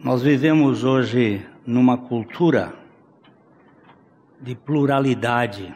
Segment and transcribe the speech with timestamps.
[0.00, 2.72] Nós vivemos hoje numa cultura
[4.40, 5.74] de pluralidade,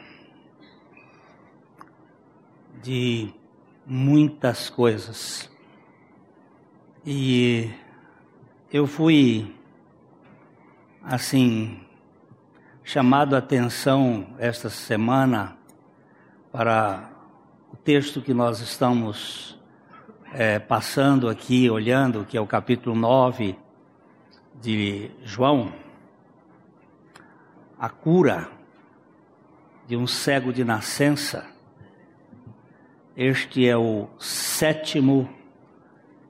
[2.81, 3.35] de
[3.85, 5.51] muitas coisas.
[7.05, 7.69] E
[8.73, 9.53] eu fui,
[11.03, 11.81] assim,
[12.85, 15.57] chamado a atenção esta semana
[16.53, 17.11] para
[17.73, 19.59] o texto que nós estamos
[20.33, 23.62] é, passando aqui, olhando, que é o capítulo 9
[24.63, 25.73] de João,
[27.77, 28.49] a cura
[29.89, 31.45] de um cego de nascença.
[33.17, 35.29] Este é o sétimo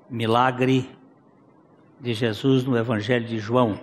[0.08, 0.88] milagre
[2.00, 3.78] de Jesus no Evangelho de João.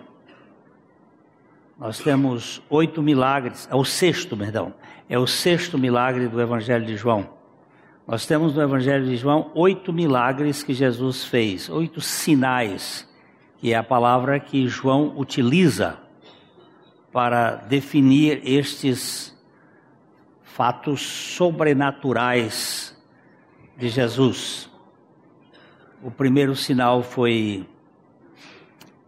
[1.77, 4.73] Nós temos oito milagres, é o sexto, perdão,
[5.07, 7.29] é o sexto milagre do Evangelho de João.
[8.07, 13.08] Nós temos no Evangelho de João oito milagres que Jesus fez, oito sinais
[13.59, 15.97] que é a palavra que João utiliza
[17.11, 19.37] para definir estes
[20.43, 22.97] fatos sobrenaturais
[23.77, 24.69] de Jesus.
[26.01, 27.67] O primeiro sinal foi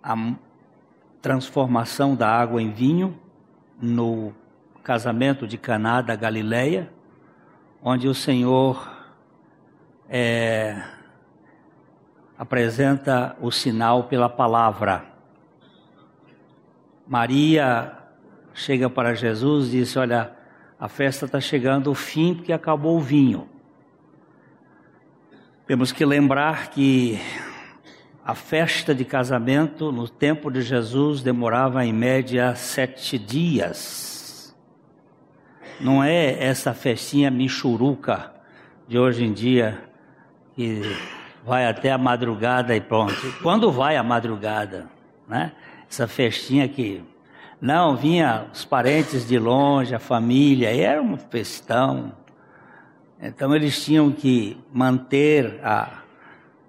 [0.03, 0.16] a
[1.22, 3.18] transformação da água em vinho
[3.81, 4.34] no
[4.84, 6.92] casamento de Caná da Galileia,
[7.81, 8.92] onde o Senhor
[10.09, 10.84] é,
[12.42, 15.06] apresenta o sinal pela palavra.
[17.08, 17.95] Maria
[18.52, 20.31] chega para Jesus e diz: Olha,
[20.80, 23.47] a festa está chegando ao fim porque acabou o vinho.
[25.67, 27.19] Temos que lembrar que
[28.25, 34.58] a festa de casamento no tempo de Jesus demorava em média sete dias.
[35.80, 38.34] Não é essa festinha michuruca
[38.88, 39.80] de hoje em dia
[40.56, 40.81] que
[41.45, 43.34] vai até a madrugada e pronto.
[43.42, 44.88] Quando vai a madrugada,
[45.28, 45.52] né?
[45.89, 47.03] Essa festinha que
[47.59, 52.14] não vinha os parentes de longe, a família, era um festão.
[53.22, 56.02] Então eles tinham que manter a,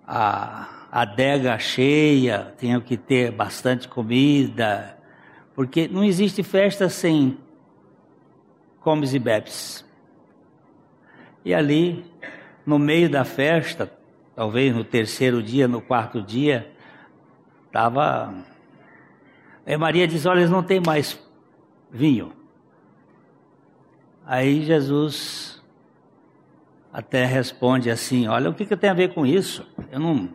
[0.07, 4.99] a adega cheia, tinham que ter bastante comida,
[5.55, 7.39] porque não existe festa sem
[8.81, 9.85] comes e bebes.
[11.45, 12.05] E ali,
[12.67, 13.91] no meio da festa,
[14.35, 16.73] talvez no terceiro dia, no quarto dia,
[17.67, 18.35] estava.
[19.67, 21.19] Aí Maria diz: Olha, eles não tem mais
[21.91, 22.33] vinho.
[24.27, 25.63] Aí Jesus
[26.93, 29.67] até responde assim: Olha, o que, que tem a ver com isso?
[29.91, 30.29] Eu não.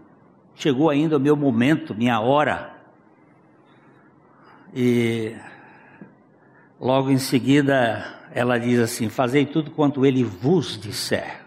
[0.55, 2.75] Chegou ainda o meu momento, minha hora.
[4.73, 5.35] E
[6.79, 11.46] logo em seguida ela diz assim: Fazei tudo quanto ele vos disser.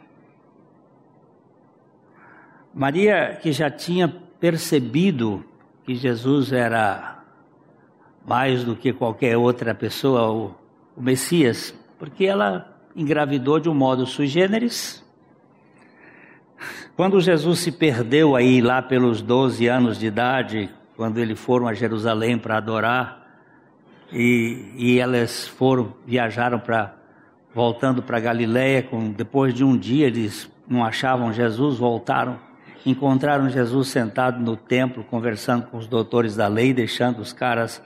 [2.81, 5.45] Maria, que já tinha percebido
[5.85, 7.23] que Jesus era
[8.27, 10.55] mais do que qualquer outra pessoa, o,
[10.97, 15.05] o Messias, porque ela engravidou de um modo sui generis.
[16.97, 21.75] Quando Jesus se perdeu aí lá pelos 12 anos de idade, quando eles foram a
[21.75, 23.27] Jerusalém para adorar,
[24.11, 26.95] e, e elas foram, viajaram para,
[27.55, 32.49] voltando para Galiléia, depois de um dia eles não achavam Jesus, voltaram
[32.87, 37.83] encontraram Jesus sentado no templo, conversando com os doutores da lei, deixando os caras.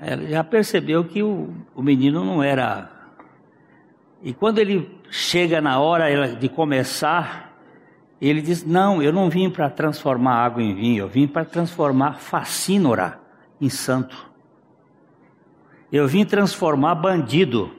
[0.00, 2.90] Ela já percebeu que o, o menino não era.
[4.22, 7.56] E quando ele chega na hora de começar,
[8.20, 12.14] ele diz: Não, eu não vim para transformar água em vinho, eu vim para transformar
[12.14, 13.20] facínora
[13.60, 14.30] em santo.
[15.92, 17.70] Eu vim transformar bandido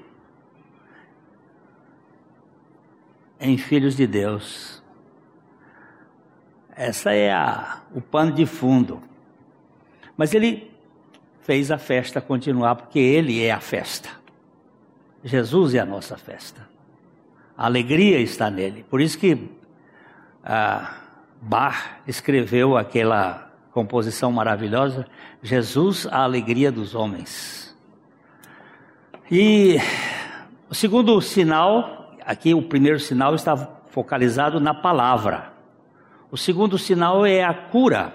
[3.39, 4.74] em filhos de Deus.
[6.75, 9.01] Essa é a, o pano de fundo.
[10.17, 10.71] Mas ele
[11.41, 14.09] fez a festa continuar porque ele é a festa.
[15.23, 16.67] Jesus é a nossa festa.
[17.57, 18.83] A alegria está nele.
[18.89, 19.49] Por isso que
[20.43, 20.95] ah,
[21.41, 25.05] Bach escreveu aquela composição maravilhosa,
[25.41, 27.75] Jesus, a alegria dos homens.
[29.29, 29.77] E
[30.69, 33.55] o segundo sinal, aqui o primeiro sinal está
[33.89, 35.54] focalizado na palavra.
[36.35, 38.13] O segundo sinal é a cura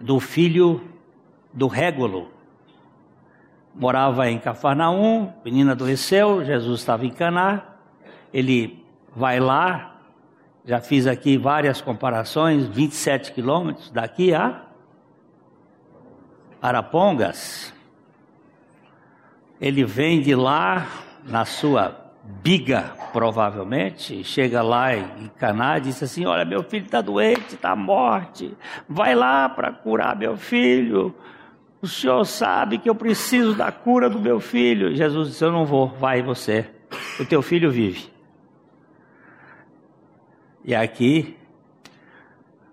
[0.00, 0.80] do filho
[1.52, 2.30] do Régulo.
[3.74, 7.74] Morava em Cafarnaum, menina adoeceu, Jesus estava em Caná,
[8.32, 8.82] ele
[9.14, 10.00] vai lá,
[10.64, 14.62] já fiz aqui várias comparações, 27 quilômetros daqui a
[16.62, 17.70] Arapongas.
[19.60, 20.88] Ele vem de lá
[21.22, 27.00] na sua biga, provavelmente, chega lá em Caná e diz assim: Olha, meu filho está
[27.00, 28.56] doente, está à morte,
[28.88, 31.14] vai lá para curar meu filho.
[31.82, 34.94] O senhor sabe que eu preciso da cura do meu filho.
[34.94, 36.70] Jesus disse: Eu não vou, vai você,
[37.20, 38.12] o teu filho vive.
[40.64, 41.36] E aqui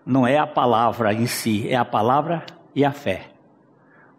[0.05, 2.43] não é a palavra em si, é a palavra
[2.73, 3.31] e a fé.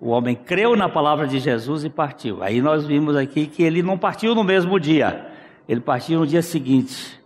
[0.02, 2.42] O homem creu na palavra de Jesus e partiu.
[2.42, 5.30] Aí nós vimos aqui que ele não partiu no mesmo dia,
[5.68, 7.22] ele partiu no dia seguinte.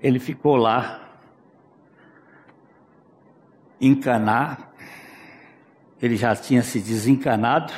[0.00, 1.00] Ele ficou lá
[3.80, 4.56] em Caná.
[6.00, 7.72] Ele já tinha se desencanado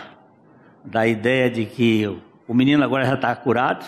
[0.84, 2.06] da ideia de que
[2.46, 3.87] o menino agora já está curado.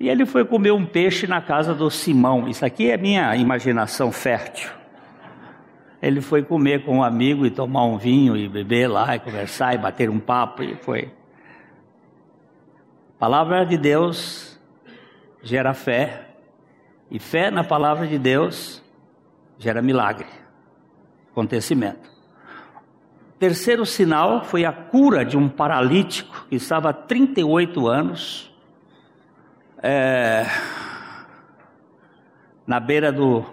[0.00, 2.48] E ele foi comer um peixe na casa do Simão.
[2.48, 4.77] Isso aqui é minha imaginação fértil.
[6.00, 9.74] Ele foi comer com um amigo e tomar um vinho e beber lá e conversar
[9.74, 11.10] e bater um papo e foi.
[13.16, 14.58] A palavra de Deus
[15.42, 16.28] gera fé
[17.10, 18.82] e fé na palavra de Deus
[19.58, 20.28] gera milagre,
[21.32, 22.08] acontecimento.
[23.38, 28.52] Terceiro sinal foi a cura de um paralítico que estava há 38 anos
[29.82, 30.44] é,
[32.66, 33.44] na beira do,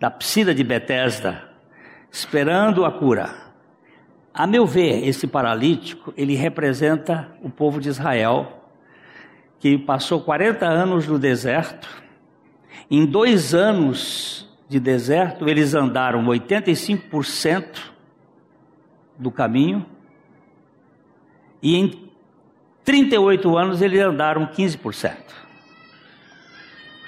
[0.00, 1.47] da piscina de Betesda,
[2.10, 3.34] esperando a cura.
[4.32, 8.64] A meu ver, esse paralítico, ele representa o povo de Israel,
[9.58, 11.88] que passou 40 anos no deserto.
[12.90, 17.80] Em dois anos de deserto, eles andaram 85%
[19.18, 19.84] do caminho,
[21.60, 22.08] e em
[22.84, 25.16] 38 anos eles andaram 15%.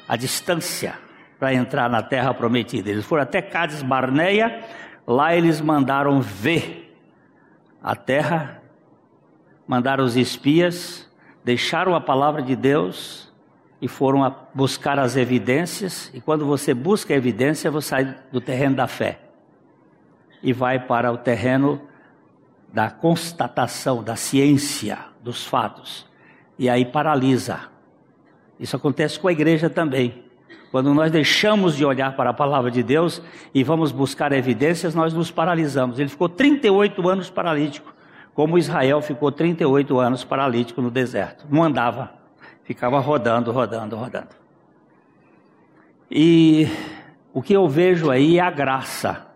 [0.09, 0.99] A distância
[1.39, 2.91] para entrar na terra prometida.
[2.91, 4.63] Eles foram até Cades Barneia,
[5.07, 6.97] Lá eles mandaram ver
[7.83, 8.63] a terra,
[9.67, 11.11] mandaram os espias,
[11.45, 13.33] deixaram a palavra de Deus
[13.81, 16.11] e foram buscar as evidências.
[16.13, 19.21] E quando você busca a evidência, você sai do terreno da fé
[20.43, 21.81] e vai para o terreno
[22.73, 26.07] da constatação, da ciência, dos fatos.
[26.59, 27.61] E aí paralisa.
[28.59, 30.30] Isso acontece com a igreja também.
[30.71, 33.21] Quando nós deixamos de olhar para a palavra de Deus
[33.53, 35.99] e vamos buscar evidências, nós nos paralisamos.
[35.99, 37.93] Ele ficou 38 anos paralítico,
[38.35, 41.45] como Israel ficou 38 anos paralítico no deserto.
[41.51, 42.13] Não andava,
[42.63, 44.29] ficava rodando, rodando, rodando.
[46.09, 46.69] E
[47.35, 49.27] o que eu vejo aí é a graça,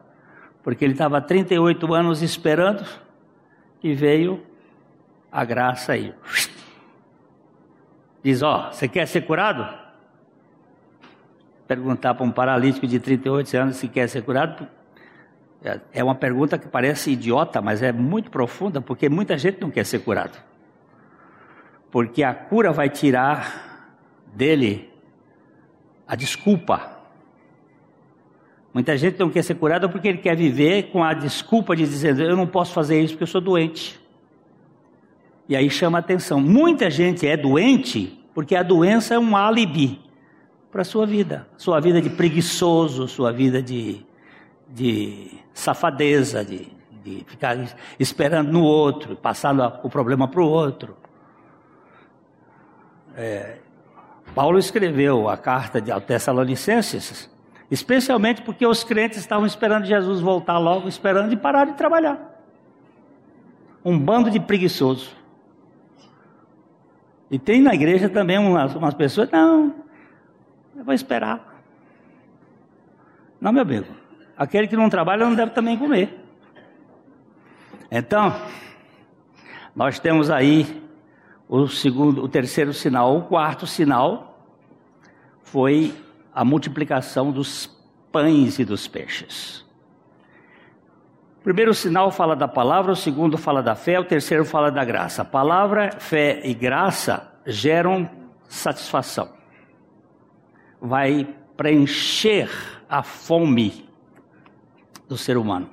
[0.62, 2.86] porque ele estava 38 anos esperando
[3.82, 4.40] e veio
[5.32, 6.14] a graça aí.
[8.22, 9.83] Diz: Ó, você quer ser curado?
[11.66, 14.66] Perguntar para um paralítico de 38 anos se quer ser curado,
[15.92, 19.84] é uma pergunta que parece idiota, mas é muito profunda, porque muita gente não quer
[19.86, 20.36] ser curado.
[21.90, 23.94] Porque a cura vai tirar
[24.34, 24.92] dele
[26.06, 26.98] a desculpa.
[28.74, 32.18] Muita gente não quer ser curada porque ele quer viver com a desculpa de dizer:
[32.18, 33.98] eu não posso fazer isso porque eu sou doente.
[35.48, 36.40] E aí chama atenção.
[36.40, 40.00] Muita gente é doente porque a doença é um álibi
[40.74, 41.46] para a sua vida.
[41.56, 44.04] Sua vida de preguiçoso, sua vida de,
[44.68, 46.66] de safadeza, de,
[47.00, 47.56] de ficar
[47.96, 50.96] esperando no outro, passando o problema para o outro.
[53.16, 53.58] É,
[54.34, 57.30] Paulo escreveu a carta de Tessalonicenses,
[57.70, 62.36] especialmente porque os crentes estavam esperando Jesus voltar logo, esperando e parar de trabalhar.
[63.84, 65.14] Um bando de preguiçosos.
[67.30, 69.83] E tem na igreja também umas, umas pessoas, não,
[70.76, 71.62] eu vou esperar.
[73.40, 73.94] Não, meu amigo.
[74.36, 76.20] Aquele que não trabalha não deve também comer.
[77.90, 78.34] Então,
[79.74, 80.82] nós temos aí
[81.48, 84.48] o segundo, o terceiro sinal, o quarto sinal
[85.42, 85.94] foi
[86.34, 87.66] a multiplicação dos
[88.10, 89.64] pães e dos peixes.
[91.38, 94.84] O primeiro sinal fala da palavra, o segundo fala da fé, o terceiro fala da
[94.84, 95.24] graça.
[95.24, 98.10] Palavra, fé e graça geram
[98.48, 99.43] satisfação
[100.84, 101.26] vai
[101.56, 102.50] preencher
[102.86, 103.88] a fome
[105.08, 105.70] do ser humano.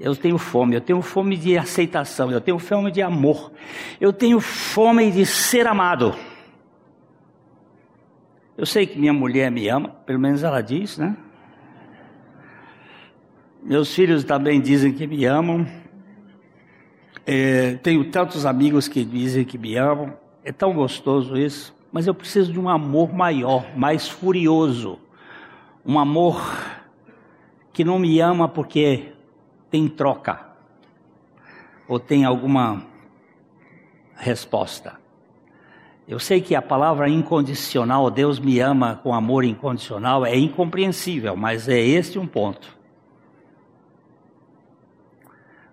[0.00, 3.52] Eu tenho fome, eu tenho fome de aceitação, eu tenho fome de amor,
[4.00, 6.14] eu tenho fome de ser amado.
[8.56, 11.16] Eu sei que minha mulher me ama, pelo menos ela diz, né?
[13.62, 15.66] Meus filhos também dizem que me amam.
[17.24, 20.16] É, tenho tantos amigos que dizem que me amam.
[20.42, 24.98] É tão gostoso isso mas eu preciso de um amor maior, mais furioso.
[25.84, 26.42] Um amor
[27.72, 29.12] que não me ama porque
[29.70, 30.46] tem troca
[31.88, 32.82] ou tem alguma
[34.16, 34.98] resposta.
[36.06, 41.68] Eu sei que a palavra incondicional, Deus me ama com amor incondicional, é incompreensível, mas
[41.68, 42.76] é este um ponto.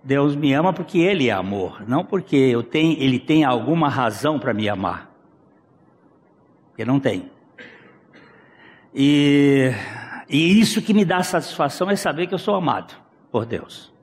[0.04, 4.38] Deus me ama porque Ele é amor, não porque eu tenho, Ele tem alguma razão
[4.38, 5.15] para me amar.
[6.78, 7.32] Ele não tem.
[8.94, 9.72] E,
[10.30, 12.96] e isso que me dá satisfação é saber que eu sou amado
[13.32, 13.94] por Deus.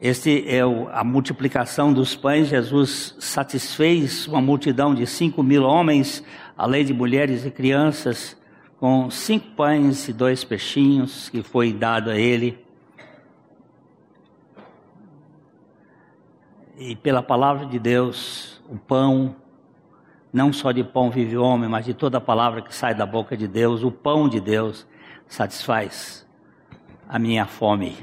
[0.00, 2.48] Este é o, a multiplicação dos pães.
[2.48, 6.22] Jesus satisfez uma multidão de cinco mil homens,
[6.56, 8.36] além de mulheres e crianças,
[8.78, 12.64] com cinco pães e dois peixinhos que foi dado a ele.
[16.78, 19.34] E pela palavra de Deus, o pão,
[20.32, 23.36] não só de pão vive o homem, mas de toda palavra que sai da boca
[23.36, 24.86] de Deus, o pão de Deus
[25.26, 26.26] satisfaz
[27.08, 27.96] a minha fome.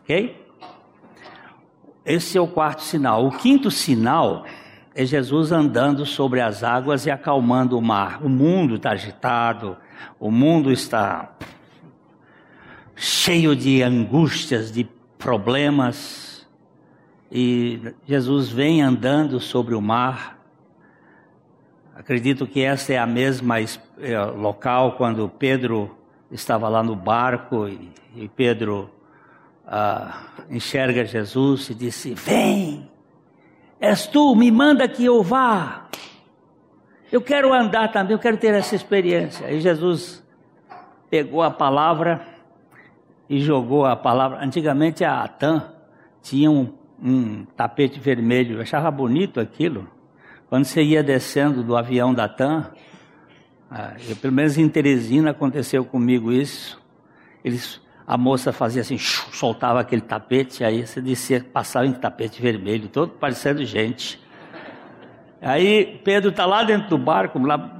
[0.00, 0.40] Ok?
[2.04, 3.26] Esse é o quarto sinal.
[3.26, 4.44] O quinto sinal
[4.94, 8.22] é Jesus andando sobre as águas e acalmando o mar.
[8.24, 9.76] O mundo está agitado,
[10.18, 11.32] o mundo está
[12.96, 14.84] cheio de angústias, de
[15.18, 16.46] problemas
[17.30, 20.41] e Jesus vem andando sobre o mar.
[21.94, 23.66] Acredito que essa é a mesma é,
[24.36, 25.96] local quando Pedro
[26.30, 28.90] estava lá no barco e, e Pedro
[29.66, 32.90] ah, enxerga Jesus e disse: Vem,
[33.80, 35.88] és tu, me manda que eu vá.
[37.10, 39.46] Eu quero andar também, eu quero ter essa experiência.
[39.46, 40.24] Aí Jesus
[41.10, 42.26] pegou a palavra
[43.28, 44.42] e jogou a palavra.
[44.42, 45.70] Antigamente a Atã
[46.22, 46.72] tinha um
[47.02, 48.56] um tapete vermelho.
[48.56, 49.88] Eu achava bonito aquilo.
[50.52, 52.70] Quando você ia descendo do avião da TAM,
[53.70, 56.78] ah, eu, pelo menos em Teresina aconteceu comigo isso.
[57.42, 62.86] Eles, a moça fazia assim, soltava aquele tapete, aí você descia, passava em tapete vermelho,
[62.88, 64.20] todo parecendo gente.
[65.40, 67.74] Aí Pedro está lá dentro do barco, lá,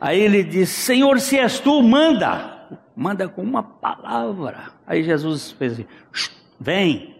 [0.00, 2.68] aí ele diz: Senhor, se és tu, manda.
[2.94, 4.66] Manda com uma palavra.
[4.86, 5.86] Aí Jesus fez assim:
[6.60, 7.16] vem.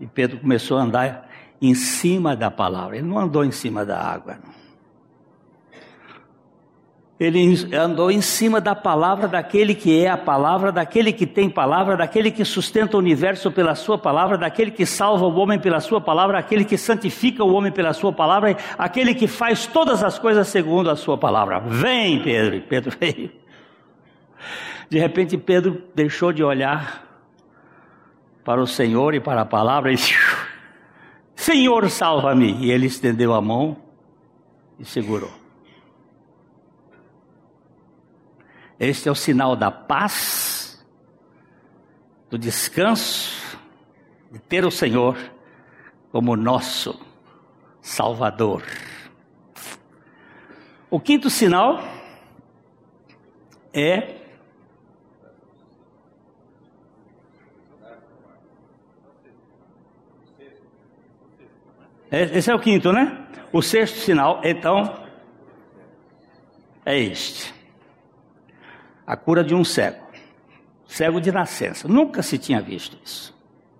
[0.00, 1.33] E Pedro começou a andar
[1.68, 2.96] em cima da palavra.
[2.96, 4.38] Ele não andou em cima da água.
[7.18, 11.96] Ele andou em cima da palavra daquele que é a palavra, daquele que tem palavra,
[11.96, 16.00] daquele que sustenta o universo pela sua palavra, daquele que salva o homem pela sua
[16.00, 20.48] palavra, aquele que santifica o homem pela sua palavra, aquele que faz todas as coisas
[20.48, 21.60] segundo a sua palavra.
[21.60, 22.60] Vem, Pedro.
[22.62, 23.30] Pedro veio.
[24.90, 27.04] De repente, Pedro deixou de olhar
[28.44, 29.96] para o Senhor e para a palavra e
[31.44, 32.52] Senhor, salva-me.
[32.54, 33.76] E ele estendeu a mão
[34.78, 35.30] e segurou.
[38.80, 40.82] Este é o sinal da paz,
[42.30, 43.58] do descanso,
[44.32, 45.18] de ter o Senhor
[46.10, 46.98] como nosso
[47.82, 48.62] Salvador.
[50.88, 51.78] O quinto sinal
[53.70, 54.23] é
[62.22, 63.26] esse é o quinto, né?
[63.52, 65.04] O sexto sinal, então,
[66.84, 67.54] é este:
[69.06, 70.04] a cura de um cego,
[70.86, 71.88] cego de nascença.
[71.88, 73.34] Nunca se tinha visto isso.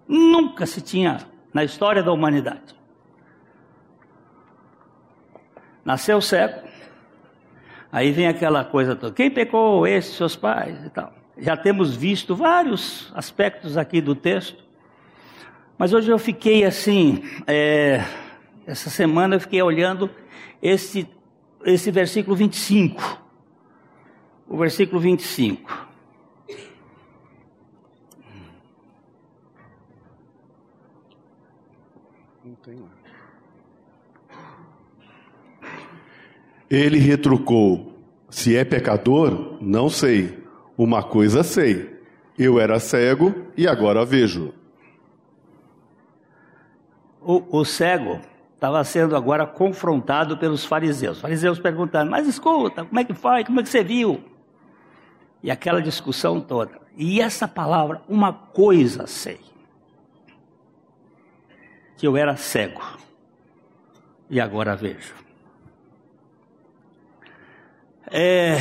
[0.06, 1.18] Nunca se tinha
[1.52, 2.74] na história da humanidade.
[5.84, 6.66] Nasceu cego.
[7.92, 9.14] Aí vem aquela coisa toda.
[9.14, 9.86] Quem pecou?
[9.86, 11.12] Esses seus pais e tal.
[11.38, 14.64] Já temos visto vários aspectos aqui do texto.
[15.76, 18.04] Mas hoje eu fiquei assim, é,
[18.66, 20.10] essa semana eu fiquei olhando
[20.62, 21.08] esse,
[21.64, 23.22] esse versículo 25.
[24.48, 25.88] O versículo 25.
[32.44, 32.90] Não tem lá.
[36.70, 37.98] Ele retrucou:
[38.30, 40.42] Se é pecador, não sei.
[40.76, 41.94] Uma coisa sei.
[42.38, 44.52] Eu era cego e agora vejo.
[47.20, 48.20] O, o cego
[48.64, 51.16] estava sendo agora confrontado pelos fariseus.
[51.16, 53.44] Os fariseus perguntando: Mas escuta, como é que foi?
[53.44, 54.24] Como é que você viu?
[55.42, 56.80] E aquela discussão toda.
[56.96, 59.38] E essa palavra, uma coisa sei:
[61.98, 62.80] que eu era cego
[64.30, 65.14] e agora vejo.
[68.10, 68.56] É,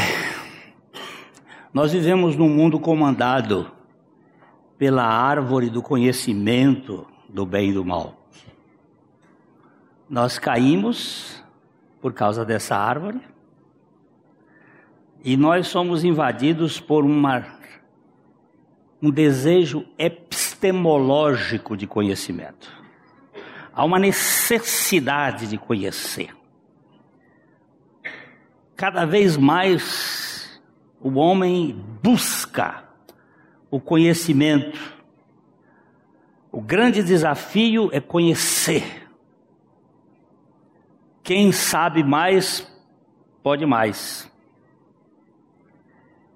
[1.72, 3.72] nós vivemos num mundo comandado
[4.78, 8.23] pela árvore do conhecimento do bem e do mal.
[10.14, 11.44] Nós caímos
[12.00, 13.20] por causa dessa árvore
[15.24, 17.20] e nós somos invadidos por um
[19.12, 22.72] desejo epistemológico de conhecimento.
[23.74, 26.30] Há uma necessidade de conhecer.
[28.76, 30.62] Cada vez mais
[31.02, 32.84] o homem busca
[33.72, 34.80] o conhecimento.
[36.52, 39.03] O grande desafio é conhecer.
[41.24, 42.70] Quem sabe mais,
[43.42, 44.30] pode mais.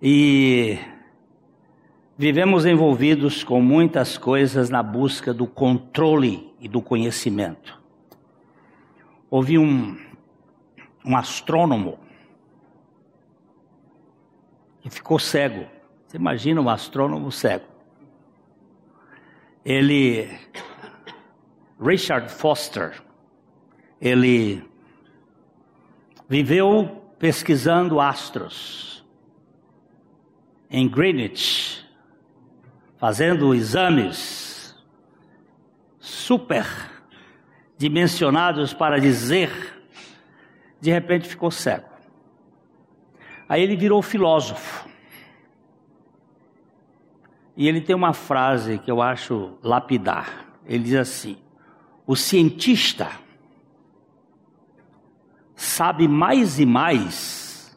[0.01, 0.79] E
[2.17, 7.77] vivemos envolvidos com muitas coisas na busca do controle e do conhecimento.
[9.29, 9.99] Houve um,
[11.03, 11.99] um astrônomo
[14.79, 15.67] que ficou cego.
[16.07, 17.65] Você imagina um astrônomo cego.
[19.65, 20.29] Ele,
[21.77, 23.03] Richard Foster,
[23.99, 24.63] ele
[26.27, 29.05] viveu pesquisando astros
[30.69, 31.85] em Greenwich,
[32.97, 34.75] fazendo exames
[35.99, 36.65] super
[37.77, 39.51] dimensionados para dizer,
[40.81, 41.87] de repente ficou cego.
[43.47, 44.87] Aí ele virou filósofo.
[47.55, 50.47] E ele tem uma frase que eu acho lapidar.
[50.65, 51.37] Ele diz assim:
[52.05, 53.09] o cientista
[55.57, 57.75] sabe mais e mais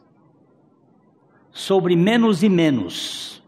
[1.51, 3.43] sobre menos e menos,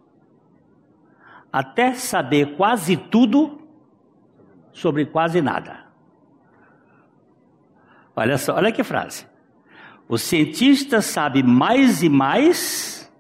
[1.52, 3.62] até saber quase tudo
[4.74, 5.86] sobre quase nada.
[8.16, 9.28] Olha só, olha que frase.
[10.10, 13.12] O cientista sabe mais e mais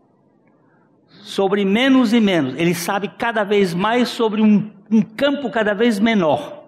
[1.08, 2.55] sobre menos e menos.
[2.55, 6.62] Ele sabe cada vez mais sobre um, um campo cada vez menor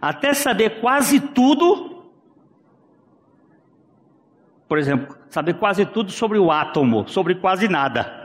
[0.00, 2.04] até saber quase tudo.
[4.68, 8.20] Por exemplo, saber quase tudo sobre o átomo, sobre quase nada.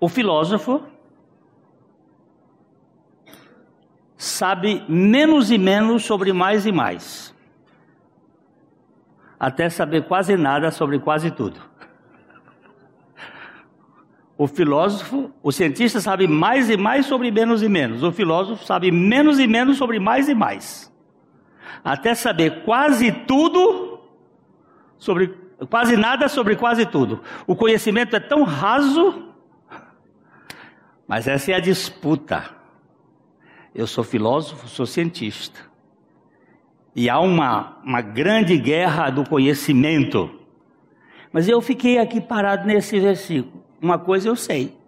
[0.00, 0.82] O filósofo
[4.16, 7.34] sabe menos e menos sobre mais e mais,
[9.38, 11.71] até saber quase nada sobre quase tudo.
[14.42, 18.02] O filósofo, o cientista sabe mais e mais sobre menos e menos.
[18.02, 20.92] O filósofo sabe menos e menos sobre mais e mais.
[21.84, 24.00] Até saber quase tudo
[24.98, 25.28] sobre
[25.70, 27.22] quase nada sobre quase tudo.
[27.46, 29.28] O conhecimento é tão raso,
[31.06, 32.50] mas essa é a disputa.
[33.72, 35.60] Eu sou filósofo, sou cientista.
[36.96, 40.28] E há uma, uma grande guerra do conhecimento.
[41.32, 43.62] Mas eu fiquei aqui parado nesse versículo.
[43.82, 44.78] Uma coisa eu sei.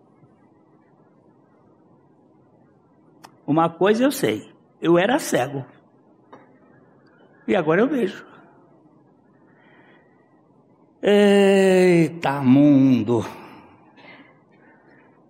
[3.44, 4.48] Uma coisa eu sei.
[4.80, 5.66] Eu era cego.
[7.48, 8.24] E agora eu vejo.
[11.02, 13.26] Eita mundo!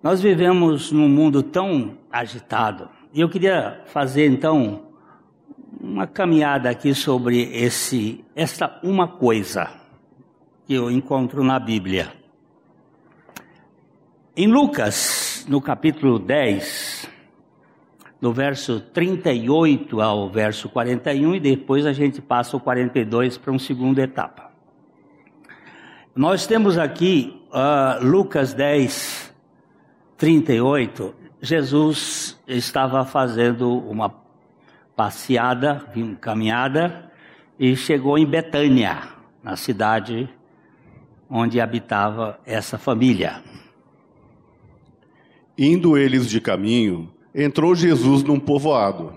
[0.03, 2.91] Nós vivemos num mundo tão agitado.
[3.15, 4.93] E eu queria fazer então
[5.81, 9.71] uma caminhada aqui sobre esse essa uma coisa
[10.67, 12.24] que eu encontro na Bíblia.
[14.37, 17.09] Em Lucas, no capítulo 10,
[18.21, 23.61] no verso 38 ao verso 41, e depois a gente passa o 42 para uma
[23.61, 24.51] segunda etapa.
[26.17, 29.33] Nós temos aqui uh, Lucas 10,
[30.17, 31.15] 38.
[31.41, 34.13] Jesus estava fazendo uma
[34.97, 35.85] passeada,
[36.21, 37.09] caminhada,
[37.57, 39.11] e chegou em Betânia,
[39.45, 40.29] na cidade
[41.31, 43.41] onde habitava essa família.
[45.57, 49.13] Indo eles de caminho, entrou Jesus num povoado,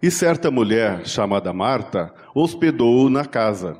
[0.00, 3.76] e certa mulher, chamada Marta, hospedou-o na casa.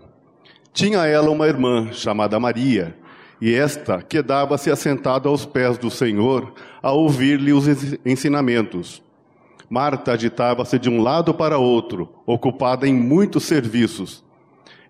[0.72, 2.96] Tinha ela uma irmã, chamada Maria,
[3.40, 7.66] e esta quedava-se assentada aos pés do Senhor, a ouvir-lhe os
[8.04, 9.00] ensinamentos.
[9.70, 14.24] Marta agitava-se de um lado para outro, ocupada em muitos serviços.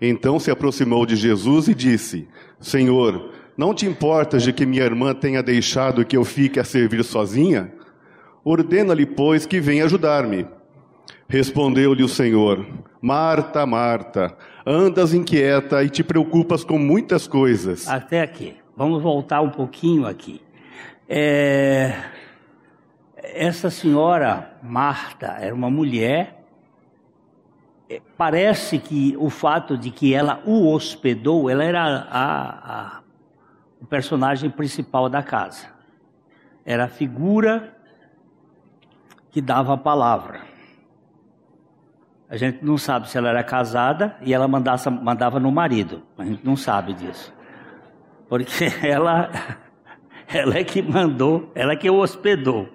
[0.01, 2.27] Então se aproximou de Jesus e disse:
[2.59, 3.31] Senhor,
[3.63, 7.73] não te importas de que minha irmã tenha deixado que eu fique a servir sozinha?
[8.45, 10.45] Ordena-lhe, pois, que venha ajudar-me.
[11.29, 12.67] Respondeu-lhe o Senhor:
[13.01, 17.87] Marta, Marta, andas inquieta e te preocupas com muitas coisas.
[17.87, 18.57] Até aqui.
[18.77, 20.43] Vamos voltar um pouquinho aqui.
[21.09, 21.95] É...
[23.17, 26.45] Essa senhora Marta era uma mulher.
[27.89, 33.02] É, parece que o fato de que ela o hospedou, ela era a, a
[33.83, 35.67] o personagem principal da casa.
[36.65, 37.77] Era a figura
[39.33, 40.43] que dava a palavra.
[42.29, 46.01] A gente não sabe se ela era casada e ela mandava, mandava no marido.
[46.17, 47.35] A gente não sabe disso.
[48.29, 49.31] Porque ela,
[50.33, 52.69] ela é que mandou, ela é que o hospedou.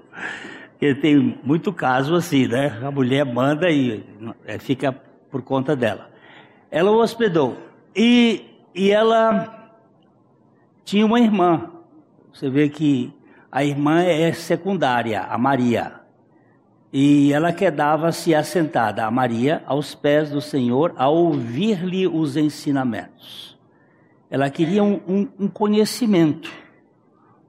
[0.71, 2.77] Porque tem muito caso assim, né?
[2.83, 4.05] A mulher manda e
[4.45, 4.91] é, fica
[5.31, 6.09] por conta dela.
[6.69, 7.57] Ela o hospedou.
[7.95, 9.56] E, e ela
[10.87, 11.69] tinha uma irmã.
[12.31, 13.13] Você vê que
[13.51, 15.99] a irmã é secundária, a Maria.
[16.93, 23.59] E ela quedava-se assentada, a Maria, aos pés do Senhor, a ouvir-lhe os ensinamentos.
[24.29, 26.49] Ela queria um, um, um conhecimento,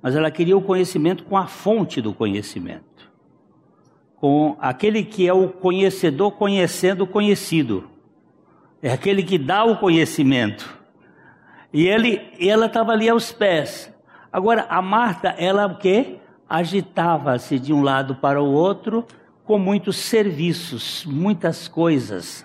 [0.03, 2.89] mas ela queria o conhecimento com a fonte do conhecimento
[4.21, 7.89] com aquele que é o conhecedor conhecendo o conhecido.
[8.83, 10.78] É aquele que dá o conhecimento.
[11.73, 13.93] E ele, ela estava ali aos pés.
[14.33, 16.19] Agora a Marta, ela o quê?
[16.49, 19.07] Agitava-se de um lado para o outro
[19.45, 22.45] com muitos serviços, muitas coisas.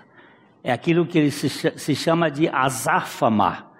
[0.63, 3.73] É aquilo que ele se, se chama de azáfama.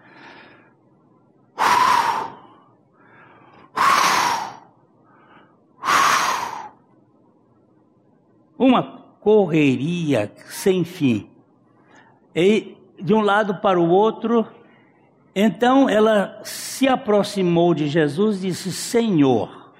[8.64, 8.84] uma
[9.20, 11.30] correria sem fim.
[12.36, 14.48] E de um lado para o outro,
[15.36, 19.74] então ela se aproximou de Jesus e disse: Senhor,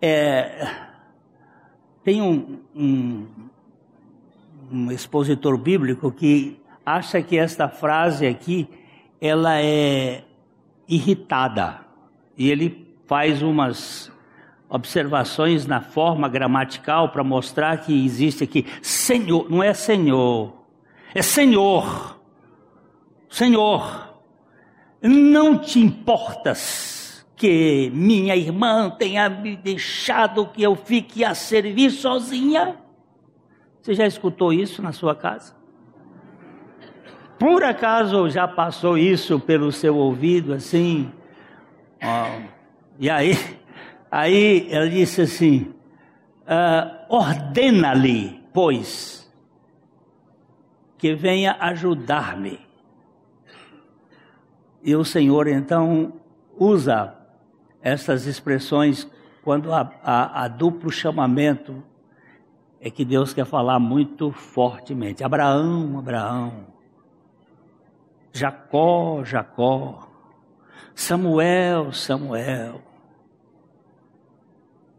[0.00, 0.68] é,
[2.04, 3.26] tem um, um,
[4.70, 8.68] um expositor bíblico que acha que esta frase aqui
[9.20, 10.24] ela é
[10.88, 11.80] irritada
[12.36, 14.12] e ele faz umas
[14.68, 20.52] observações na forma gramatical para mostrar que existe aqui Senhor, não é Senhor,
[21.14, 22.20] é Senhor.
[23.28, 24.11] Senhor,
[25.08, 32.76] não te importas que minha irmã tenha me deixado que eu fique a servir sozinha?
[33.80, 35.54] Você já escutou isso na sua casa?
[37.38, 41.10] Por acaso já passou isso pelo seu ouvido assim?
[42.98, 43.36] e aí,
[44.12, 45.72] Aí ela disse assim:
[46.42, 49.26] uh, ordena-lhe, pois,
[50.98, 52.60] que venha ajudar-me.
[54.82, 56.14] E o Senhor então
[56.58, 57.14] usa
[57.80, 59.08] essas expressões
[59.42, 61.82] quando há, há, há duplo chamamento,
[62.80, 65.22] é que Deus quer falar muito fortemente.
[65.22, 66.66] Abraão, Abraão.
[68.32, 70.08] Jacó, Jacó.
[70.94, 72.80] Samuel, Samuel.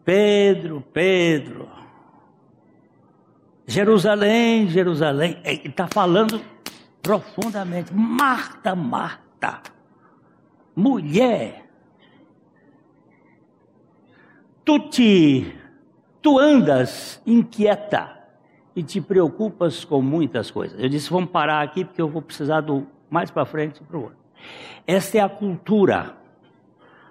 [0.03, 1.69] Pedro, Pedro,
[3.65, 6.41] Jerusalém, Jerusalém, está falando
[7.01, 7.93] profundamente.
[7.93, 9.61] Marta, Marta,
[10.75, 11.65] mulher,
[14.65, 15.55] tu te,
[16.21, 18.19] tu andas inquieta
[18.75, 20.79] e te preocupas com muitas coisas.
[20.79, 24.03] Eu disse, vamos parar aqui porque eu vou precisar do mais para frente para o
[24.03, 24.17] outro.
[24.87, 26.17] Esta é a cultura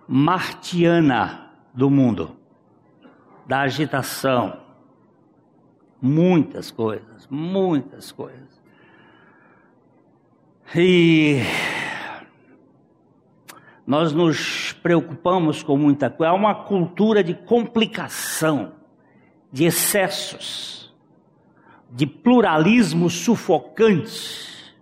[0.09, 2.37] martiana do mundo
[3.47, 4.61] da agitação.
[6.01, 8.61] Muitas coisas, muitas coisas.
[10.75, 11.41] E
[13.93, 16.33] nós nos preocupamos com muita coisa.
[16.33, 18.73] Há uma cultura de complicação,
[19.53, 20.91] de excessos,
[21.91, 24.73] de pluralismo sufocante.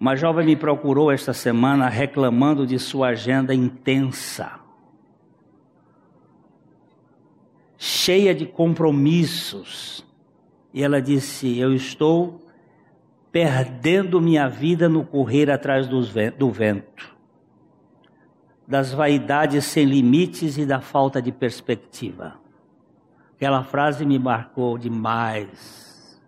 [0.00, 4.58] Uma jovem me procurou esta semana reclamando de sua agenda intensa,
[7.76, 10.02] cheia de compromissos.
[10.72, 12.43] E ela disse: Eu estou
[13.34, 17.16] perdendo minha vida no correr atrás do vento,
[18.64, 22.36] das vaidades sem limites e da falta de perspectiva.
[23.34, 26.22] Aquela frase me marcou demais.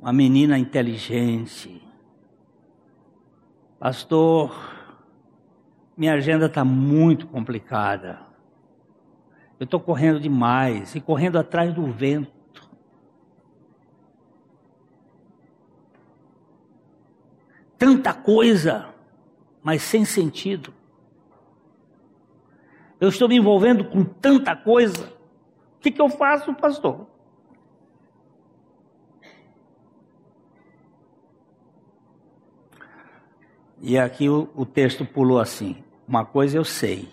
[0.00, 1.80] Uma menina inteligente,
[3.78, 4.52] Pastor,
[5.96, 8.18] minha agenda está muito complicada.
[9.60, 12.35] Eu estou correndo demais e correndo atrás do vento.
[17.78, 18.88] Tanta coisa,
[19.62, 20.72] mas sem sentido.
[22.98, 25.12] Eu estou me envolvendo com tanta coisa.
[25.76, 27.06] O que, que eu faço, pastor?
[33.80, 35.76] E aqui o, o texto pulou assim:
[36.08, 37.08] Uma coisa eu sei,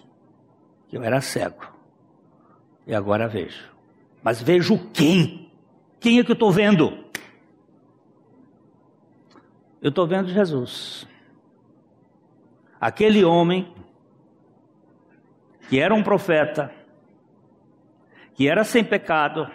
[0.88, 1.68] que eu era cego,
[2.88, 3.70] e agora vejo.
[4.24, 5.52] Mas vejo quem?
[6.00, 7.03] Quem é que eu estou vendo?
[9.84, 11.06] Eu estou vendo Jesus.
[12.80, 13.76] Aquele homem
[15.68, 16.74] que era um profeta,
[18.34, 19.46] que era sem pecado,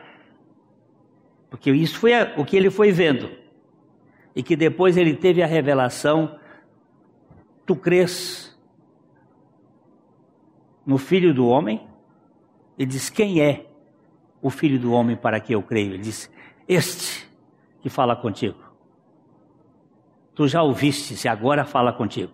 [1.49, 3.31] porque isso foi o que ele foi vendo,
[4.37, 6.39] e que depois ele teve a revelação
[7.65, 8.55] tu crês
[10.85, 11.89] no Filho do Homem,
[12.79, 13.67] ele diz: Quem é
[14.43, 15.95] o Filho do Homem para que eu creio?
[15.95, 16.31] Ele diz:
[16.69, 17.27] Este
[17.81, 18.68] que fala contigo.
[20.39, 22.33] Tu já ouviste, se agora fala contigo.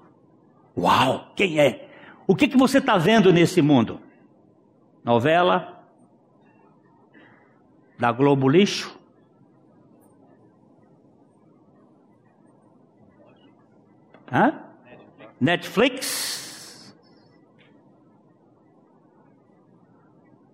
[0.76, 1.88] Uau, quem é?
[2.26, 3.98] O que, que você está vendo nesse mundo?
[5.02, 5.82] Novela?
[7.98, 8.94] Da Globo Lixo?
[14.30, 14.52] Hã?
[15.40, 16.94] Netflix?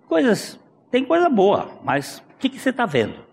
[0.06, 0.56] Coisas,
[0.88, 3.29] tem coisa boa, mas o que, que você está vendo?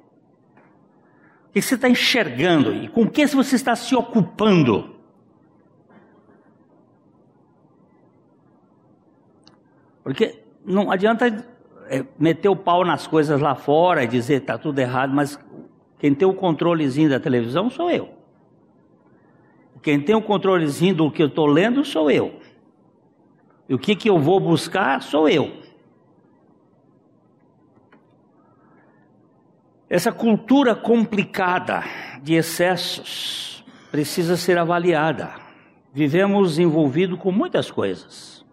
[1.50, 2.74] O que você está enxergando?
[2.74, 4.96] E com o que você está se ocupando?
[10.04, 11.46] Porque não adianta
[11.90, 15.40] é, meter o pau nas coisas lá fora e dizer está tudo errado, mas
[16.00, 18.18] quem tem o controlezinho da televisão sou eu.
[19.82, 22.40] Quem tem o controlezinho do que eu estou lendo sou eu.
[23.70, 25.52] E o que, que eu vou buscar sou eu.
[29.90, 31.84] Essa cultura complicada
[32.22, 35.34] de excessos precisa ser avaliada.
[35.94, 38.46] Vivemos envolvidos com muitas coisas.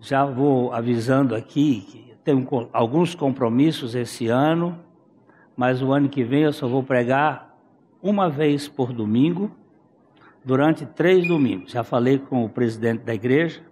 [0.00, 4.78] Já vou avisando aqui que tenho alguns compromissos esse ano
[5.56, 7.56] mas o ano que vem eu só vou pregar
[8.02, 9.50] uma vez por domingo,
[10.44, 11.72] durante três domingos.
[11.72, 13.62] Já falei com o presidente da igreja.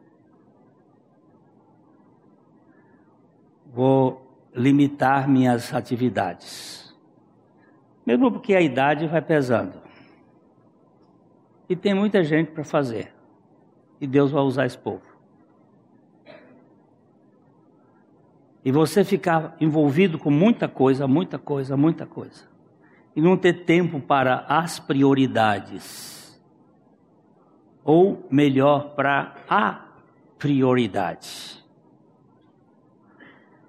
[3.72, 6.94] Vou limitar minhas atividades.
[8.04, 9.80] Mesmo porque a idade vai pesando.
[11.68, 13.12] E tem muita gente para fazer.
[14.00, 15.02] E Deus vai usar esse povo.
[18.64, 22.48] E você ficar envolvido com muita coisa, muita coisa, muita coisa.
[23.14, 26.40] E não ter tempo para as prioridades.
[27.84, 29.86] Ou melhor, para a
[30.38, 31.59] prioridade.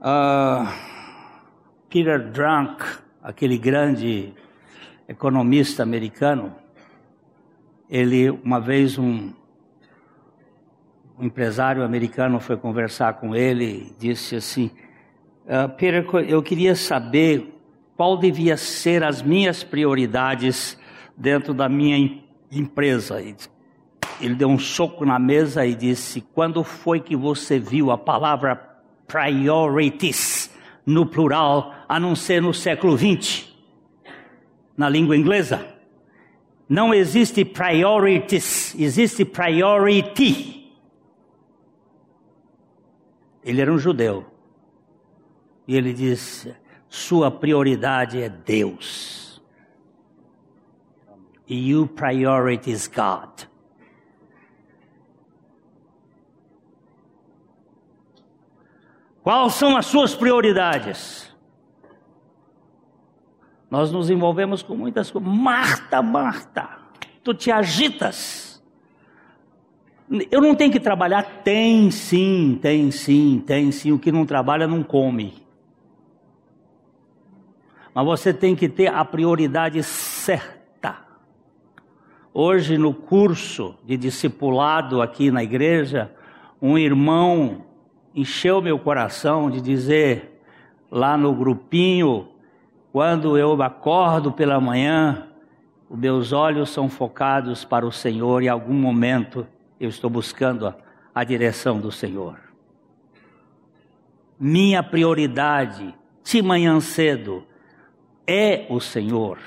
[0.01, 0.67] Uh,
[1.87, 2.83] Peter Drunk,
[3.21, 4.33] aquele grande
[5.07, 6.55] economista americano,
[7.87, 9.31] ele uma vez um
[11.19, 14.71] um empresário americano foi conversar com ele e disse assim:
[15.45, 17.53] uh, Peter, eu queria saber
[17.95, 20.79] qual devia ser as minhas prioridades
[21.15, 23.21] dentro da minha empresa.
[24.19, 28.70] Ele deu um soco na mesa e disse: Quando foi que você viu a palavra
[29.11, 30.49] priorities
[30.85, 33.53] no plural, a não ser no século XX,
[34.77, 35.67] na língua inglesa?
[36.69, 40.71] Não existe priorities, existe priority.
[43.43, 44.25] Ele era um judeu.
[45.67, 46.55] E ele disse:
[46.87, 49.41] sua prioridade é Deus.
[51.45, 53.50] E your priority is God.
[59.23, 61.31] Quais são as suas prioridades?
[63.69, 65.31] Nós nos envolvemos com muitas coisas.
[65.31, 66.69] Marta, Marta,
[67.23, 68.61] tu te agitas.
[70.29, 71.23] Eu não tenho que trabalhar?
[71.43, 73.93] Tem sim, tem sim, tem sim.
[73.93, 75.41] O que não trabalha não come.
[77.93, 81.05] Mas você tem que ter a prioridade certa.
[82.33, 86.13] Hoje, no curso de discipulado aqui na igreja,
[86.61, 87.65] um irmão
[88.13, 90.41] encheu meu coração de dizer
[90.89, 92.27] lá no grupinho,
[92.91, 95.27] quando eu acordo pela manhã,
[95.89, 99.47] os meus olhos são focados para o Senhor e em algum momento
[99.79, 100.75] eu estou buscando a,
[101.15, 102.37] a direção do Senhor.
[104.39, 105.93] Minha prioridade,
[106.23, 107.43] de manhã cedo,
[108.27, 109.37] é o Senhor.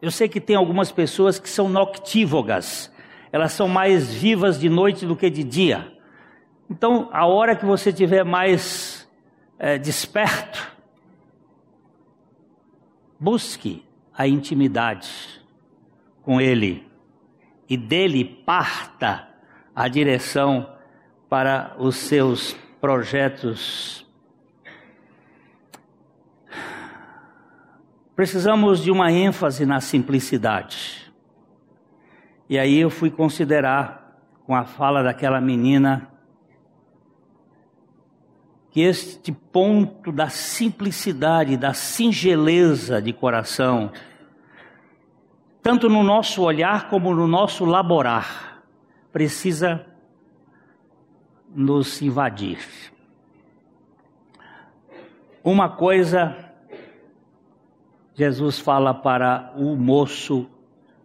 [0.00, 2.92] Eu sei que tem algumas pessoas que são noctívogas,
[3.32, 5.93] elas são mais vivas de noite do que de dia.
[6.70, 9.08] Então, a hora que você tiver mais
[9.58, 10.72] é, desperto,
[13.20, 13.84] busque
[14.16, 15.10] a intimidade
[16.22, 16.88] com Ele
[17.68, 19.28] e dele parta
[19.74, 20.70] a direção
[21.28, 24.06] para os seus projetos.
[28.14, 31.12] Precisamos de uma ênfase na simplicidade.
[32.48, 36.13] E aí eu fui considerar, com a fala daquela menina,
[38.74, 43.92] que este ponto da simplicidade, da singeleza de coração,
[45.62, 48.64] tanto no nosso olhar como no nosso laborar,
[49.12, 49.86] precisa
[51.54, 52.58] nos invadir.
[55.44, 56.36] Uma coisa,
[58.12, 60.50] Jesus fala para o moço,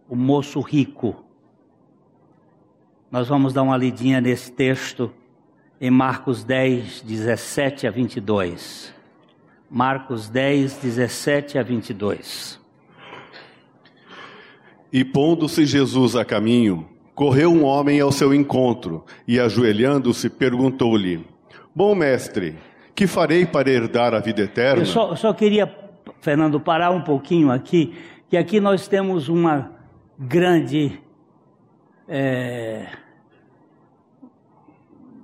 [0.08, 1.24] o moço rico.
[3.12, 5.14] Nós vamos dar uma lidinha nesse texto
[5.80, 8.92] em Marcos 10, 17 a 22.
[9.70, 12.60] Marcos 10, 17 a 22.
[14.92, 21.24] E pondo-se Jesus a caminho, correu um homem ao seu encontro e, ajoelhando-se, perguntou-lhe:
[21.74, 22.56] Bom mestre,
[22.94, 24.82] que farei para herdar a vida eterna?
[24.82, 25.72] Eu só, só queria,
[26.20, 27.94] Fernando, parar um pouquinho aqui,
[28.28, 29.72] que aqui nós temos uma
[30.18, 31.00] grande.
[32.08, 32.86] É,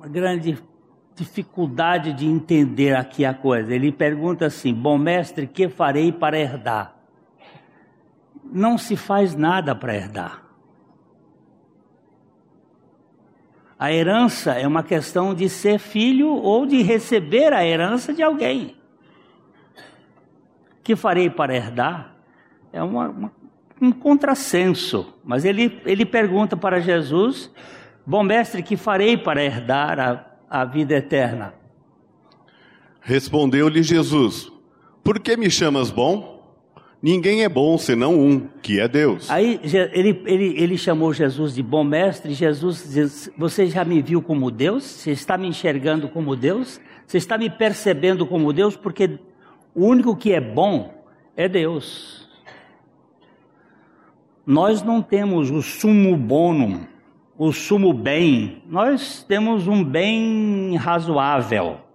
[0.09, 0.59] grande
[1.17, 3.75] dificuldade de entender aqui a coisa.
[3.75, 6.95] Ele pergunta assim: Bom mestre, que farei para herdar?
[8.45, 10.47] Não se faz nada para herdar.
[13.79, 18.77] A herança é uma questão de ser filho ou de receber a herança de alguém.
[20.83, 22.17] Que farei para herdar?
[22.73, 23.33] É uma, uma,
[23.81, 25.15] um contrassenso.
[25.25, 27.51] Mas ele, ele pergunta para Jesus:
[28.07, 31.55] Bom mestre, que farei para herdar a, a vida eterna?
[33.01, 34.53] Respondeu-lhe Jesus:
[35.03, 36.37] Por que me chamas bom?
[37.03, 39.31] Ninguém é bom senão um, que é Deus.
[39.31, 42.33] Aí ele, ele, ele chamou Jesus de bom mestre.
[42.33, 44.85] Jesus diz: Você já me viu como Deus?
[44.85, 46.81] Você está me enxergando como Deus?
[47.07, 48.77] Você está me percebendo como Deus?
[48.77, 49.19] Porque
[49.75, 51.05] o único que é bom
[51.37, 52.29] é Deus.
[54.47, 56.87] Nós não temos o sumo bonum,
[57.39, 58.63] o sumo bem.
[58.67, 61.87] Nós temos um bem razoável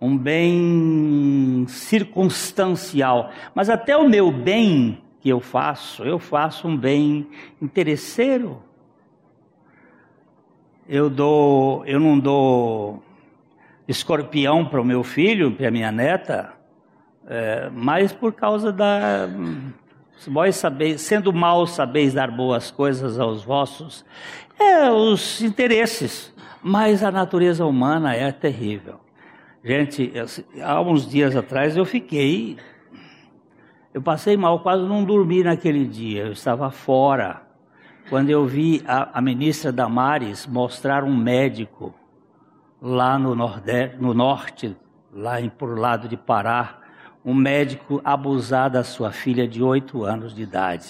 [0.00, 7.28] um bem circunstancial, mas até o meu bem que eu faço, eu faço um bem
[7.60, 8.62] interesseiro.
[10.88, 13.02] Eu dou, eu não dou
[13.86, 16.54] escorpião para o meu filho, para minha neta,
[17.26, 19.28] é, mas por causa da
[20.26, 24.04] vós sabeis, sendo mal sabeis dar boas coisas aos vossos,
[24.58, 29.00] é os interesses, mas a natureza humana é terrível.
[29.62, 30.12] Gente,
[30.62, 32.56] há uns dias atrás eu fiquei.
[33.92, 36.24] Eu passei mal, quase não dormi naquele dia.
[36.24, 37.42] Eu estava fora.
[38.08, 41.94] Quando eu vi a, a ministra Damares mostrar um médico
[42.80, 44.76] lá no, nordeste, no norte,
[45.12, 46.79] lá em, por lado de Pará,
[47.24, 50.88] um médico abusar da sua filha de oito anos de idade.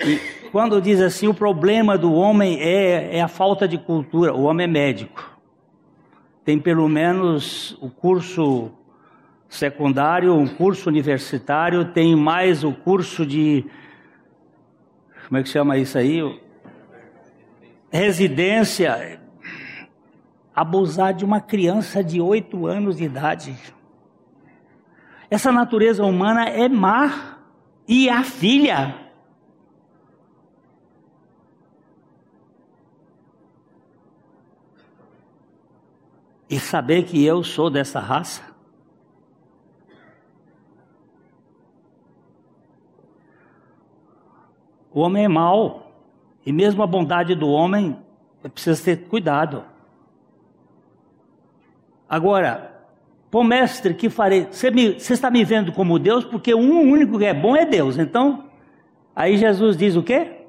[0.00, 0.18] E
[0.50, 4.64] quando diz assim, o problema do homem é, é a falta de cultura, o homem
[4.64, 5.34] é médico.
[6.44, 8.70] Tem pelo menos o curso
[9.48, 13.64] secundário, um curso universitário, tem mais o curso de.
[15.26, 16.20] Como é que chama isso aí?
[17.90, 19.23] Residência.
[20.54, 23.56] Abusar de uma criança de oito anos de idade.
[25.28, 27.38] Essa natureza humana é má.
[27.86, 29.04] E a filha
[36.48, 38.54] e saber que eu sou dessa raça?
[44.92, 45.92] O homem é mau,
[46.46, 47.98] e mesmo a bondade do homem
[48.52, 49.64] precisa ter cuidado.
[52.14, 52.70] Agora,
[53.28, 54.46] pô mestre, que farei?
[54.48, 57.66] Você, me, você está me vendo como Deus, porque um único que é bom é
[57.66, 57.98] Deus.
[57.98, 58.44] Então,
[59.16, 60.44] aí Jesus diz o quê?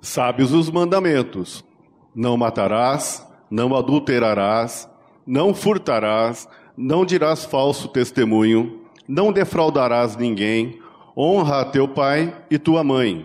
[0.00, 1.64] Sabes os mandamentos:
[2.12, 4.90] não matarás, não adulterarás,
[5.24, 10.80] não furtarás, não dirás falso testemunho, não defraudarás ninguém,
[11.16, 13.24] honra a teu pai e tua mãe.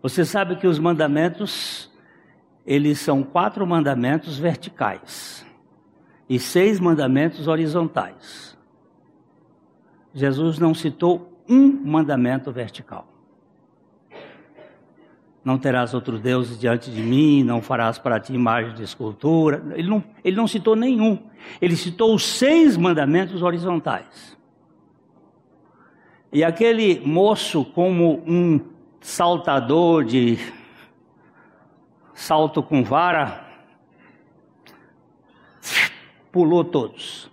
[0.00, 1.90] Você sabe que os mandamentos,
[2.66, 5.44] eles são quatro mandamentos verticais
[6.28, 8.56] e seis mandamentos horizontais.
[10.12, 13.06] Jesus não citou um mandamento vertical.
[15.44, 19.62] Não terás outros deuses diante de mim, não farás para ti imagem de escultura.
[19.76, 21.22] Ele não, ele não citou nenhum.
[21.60, 24.36] Ele citou os seis mandamentos horizontais.
[26.32, 28.60] E aquele moço, como um
[29.00, 30.36] saltador de
[32.12, 33.45] salto com vara,
[36.36, 37.30] pulou todos.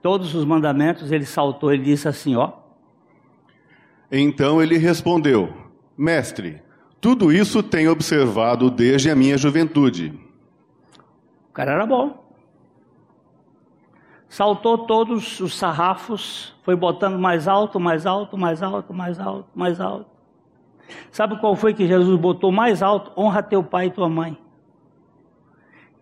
[0.00, 2.52] Todos os mandamentos ele saltou, ele disse assim, ó.
[4.08, 5.52] Então ele respondeu:
[5.98, 6.62] Mestre,
[7.00, 10.16] tudo isso tenho observado desde a minha juventude.
[11.50, 12.24] O cara era bom.
[14.28, 19.80] Saltou todos os sarrafos, foi botando mais alto, mais alto, mais alto, mais alto, mais
[19.80, 20.06] alto.
[21.10, 23.10] Sabe qual foi que Jesus botou mais alto?
[23.20, 24.38] Honra teu pai e tua mãe.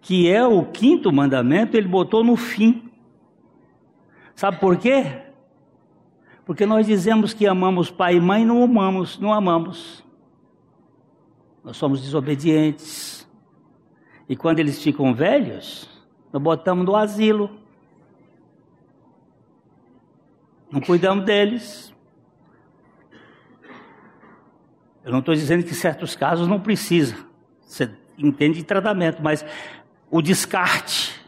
[0.00, 2.90] Que é o quinto mandamento, ele botou no fim.
[4.34, 5.22] Sabe por quê?
[6.44, 10.04] Porque nós dizemos que amamos pai e mãe, não amamos, não amamos.
[11.62, 13.28] nós somos desobedientes.
[14.28, 15.88] E quando eles ficam velhos,
[16.32, 17.50] nós botamos no asilo.
[20.70, 21.92] Não cuidamos deles.
[25.04, 27.16] Eu não estou dizendo que certos casos não precisa.
[27.60, 29.44] Você entende de tratamento, mas
[30.10, 31.18] o descarte.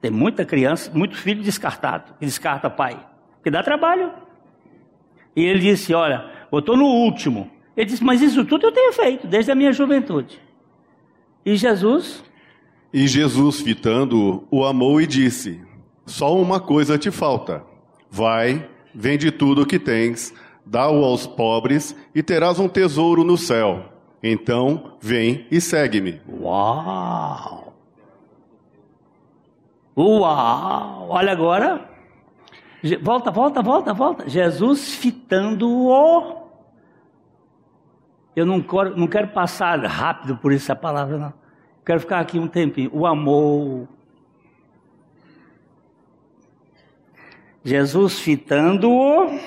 [0.00, 2.98] Tem muita criança, muito filho descartado, que descarta pai,
[3.42, 4.12] que dá trabalho.
[5.34, 7.50] E ele disse: Olha, eu estou no último.
[7.76, 10.40] Ele disse: Mas isso tudo eu tenho feito desde a minha juventude.
[11.44, 12.22] E Jesus?
[12.92, 15.60] E Jesus, fitando, o amou e disse:
[16.04, 17.64] Só uma coisa te falta.
[18.10, 20.34] Vai, vende tudo o que tens,
[20.66, 23.91] dá-o aos pobres e terás um tesouro no céu.
[24.22, 26.20] Então, vem e segue-me.
[26.28, 27.74] Uau!
[29.96, 31.08] Uau!
[31.10, 31.90] Olha agora.
[33.00, 34.28] Volta, volta, volta, volta.
[34.28, 36.42] Jesus fitando-o.
[38.34, 41.34] Eu não quero, não quero passar rápido por essa palavra, não.
[41.84, 42.90] Quero ficar aqui um tempinho.
[42.92, 43.88] O amor.
[47.64, 49.38] Jesus fitando-o,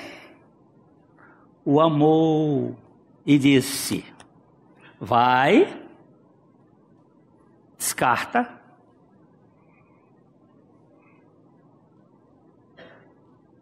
[1.64, 2.74] o amor
[3.26, 4.04] e disse:
[4.98, 5.86] Vai,
[7.76, 8.56] descarta,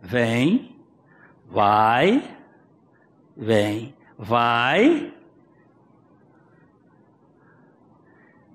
[0.01, 0.77] vem,
[1.47, 2.23] vai,
[3.37, 5.13] vem, vai.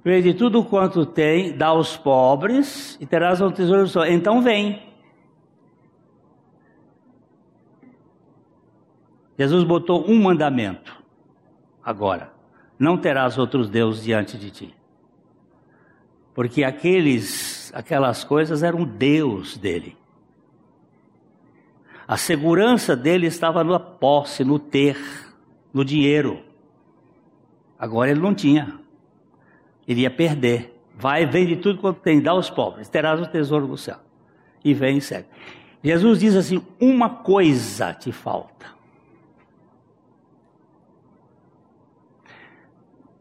[0.02, 4.06] Vende tudo quanto tem, dá aos pobres e terás um tesouro só.
[4.06, 4.88] Então vem.
[9.38, 10.98] Jesus botou um mandamento.
[11.84, 12.39] Agora,
[12.80, 14.76] não terás outros deuses diante de ti.
[16.34, 19.98] Porque aqueles, aquelas coisas eram Deus dele.
[22.08, 24.98] A segurança dele estava na posse, no ter,
[25.74, 26.42] no dinheiro.
[27.78, 28.80] Agora ele não tinha.
[29.88, 30.74] Ele ia perder.
[30.96, 33.98] Vai, vende tudo quanto tem, dá aos pobres, terás o tesouro do céu.
[34.64, 35.28] E vem e segue.
[35.84, 38.79] Jesus diz assim: uma coisa te falta.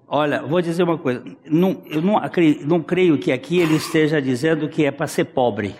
[0.08, 1.22] Olha, vou dizer uma coisa.
[1.44, 2.20] Não, eu não,
[2.64, 5.74] não creio que aqui ele esteja dizendo que é para ser pobre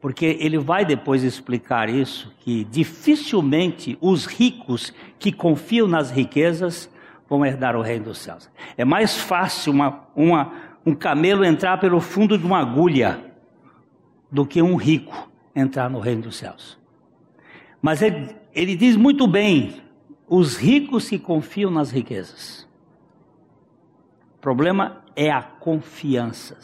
[0.00, 6.90] porque ele vai depois explicar isso, que dificilmente os ricos que confiam nas riquezas
[7.28, 8.50] vão herdar o reino dos céus.
[8.76, 10.52] É mais fácil uma, uma,
[10.86, 13.20] um camelo entrar pelo fundo de uma agulha
[14.32, 16.78] do que um rico entrar no reino dos céus.
[17.82, 19.82] Mas ele, ele diz muito bem,
[20.32, 22.64] os ricos que confiam nas riquezas.
[24.36, 26.56] O problema é a confiança.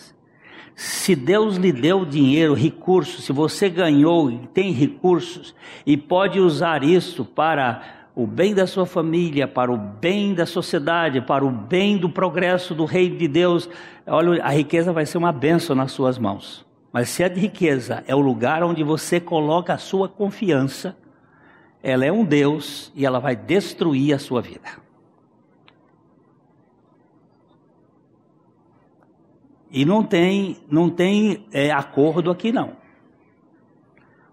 [0.77, 5.53] Se Deus lhe deu dinheiro, recursos, se você ganhou e tem recursos
[5.85, 11.21] e pode usar isso para o bem da sua família, para o bem da sociedade,
[11.21, 13.69] para o bem do progresso do reino de Deus,
[14.07, 16.65] olha, a riqueza vai ser uma benção nas suas mãos.
[16.93, 20.97] Mas se a riqueza é o lugar onde você coloca a sua confiança,
[21.83, 24.87] ela é um Deus e ela vai destruir a sua vida.
[29.71, 32.77] E não tem, não tem é, acordo aqui não.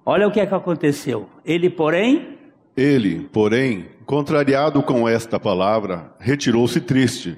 [0.05, 1.29] Olha o que é que aconteceu.
[1.45, 2.37] Ele, porém.
[2.75, 7.37] Ele, porém, contrariado com esta palavra, retirou-se triste,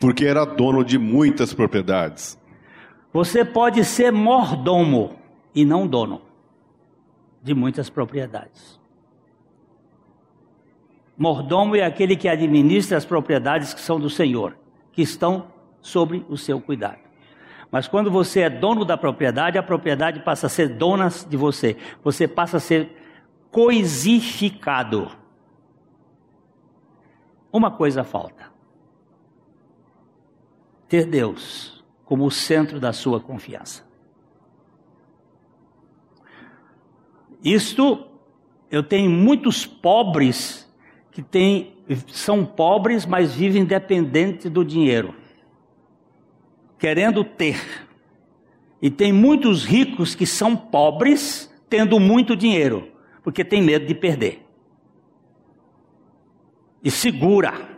[0.00, 2.38] porque era dono de muitas propriedades.
[3.12, 5.16] Você pode ser mordomo
[5.54, 6.22] e não dono
[7.42, 8.78] de muitas propriedades.
[11.16, 14.56] Mordomo é aquele que administra as propriedades que são do Senhor,
[14.92, 15.46] que estão
[15.80, 16.98] sobre o seu cuidado.
[17.70, 21.76] Mas quando você é dono da propriedade, a propriedade passa a ser dona de você.
[22.02, 22.96] Você passa a ser
[23.50, 25.10] coisificado.
[27.52, 28.52] Uma coisa falta:
[30.88, 33.84] ter Deus como o centro da sua confiança.
[37.42, 38.06] Isto,
[38.70, 40.65] eu tenho muitos pobres
[41.22, 41.72] que
[42.08, 45.14] são pobres, mas vivem dependentes do dinheiro
[46.78, 47.88] querendo ter.
[48.80, 52.90] E tem muitos ricos que são pobres tendo muito dinheiro,
[53.22, 54.46] porque tem medo de perder.
[56.82, 57.76] E segura.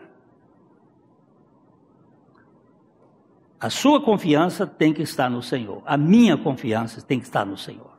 [3.61, 5.83] A sua confiança tem que estar no Senhor.
[5.85, 7.98] A minha confiança tem que estar no Senhor.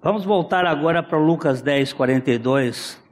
[0.00, 3.02] Vamos voltar agora para Lucas 10, 42.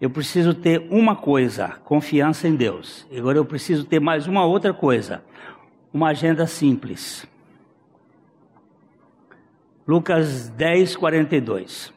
[0.00, 3.06] Eu preciso ter uma coisa, confiança em Deus.
[3.16, 5.22] Agora eu preciso ter mais uma outra coisa,
[5.94, 7.24] uma agenda simples.
[9.86, 11.92] Lucas 10, 42.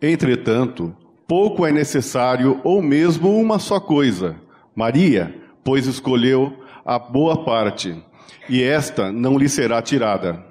[0.00, 0.96] Entretanto,
[1.28, 4.36] pouco é necessário, ou mesmo uma só coisa.
[4.74, 8.02] Maria, pois escolheu a boa parte,
[8.48, 10.49] e esta não lhe será tirada.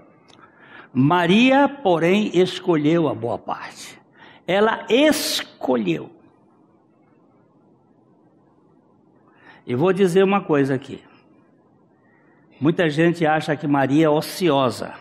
[0.93, 3.99] Maria, porém, escolheu a boa parte.
[4.47, 6.09] Ela escolheu.
[9.65, 11.03] E vou dizer uma coisa aqui.
[12.59, 14.95] Muita gente acha que Maria é ociosa.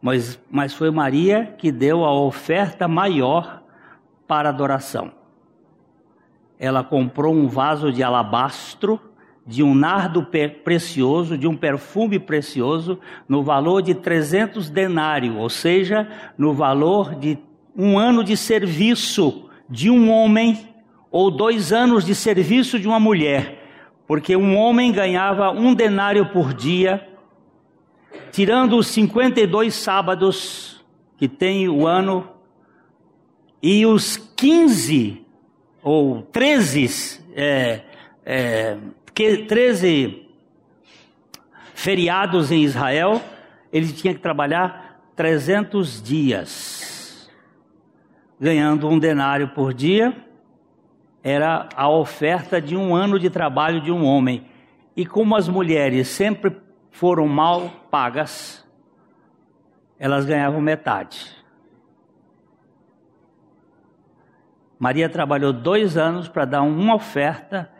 [0.00, 3.62] Mas, mas foi Maria que deu a oferta maior
[4.26, 5.12] para adoração.
[6.58, 9.00] Ela comprou um vaso de alabastro,
[9.46, 10.26] de um nardo
[10.64, 17.38] precioso, de um perfume precioso, no valor de 300 denários, ou seja, no valor de
[17.76, 20.74] um ano de serviço de um homem
[21.10, 23.62] ou dois anos de serviço de uma mulher,
[24.06, 27.06] porque um homem ganhava um denário por dia,
[28.32, 30.84] tirando os 52 sábados
[31.16, 32.28] que tem o ano
[33.62, 35.24] e os 15
[35.82, 37.80] ou 13, é,
[38.24, 38.76] é,
[39.16, 40.28] 13
[41.74, 43.22] feriados em Israel,
[43.72, 47.30] ele tinha que trabalhar 300 dias,
[48.38, 50.14] ganhando um denário por dia,
[51.22, 54.46] era a oferta de um ano de trabalho de um homem.
[54.94, 56.54] E como as mulheres sempre
[56.90, 58.66] foram mal pagas,
[59.98, 61.34] elas ganhavam metade.
[64.78, 67.74] Maria trabalhou dois anos para dar uma oferta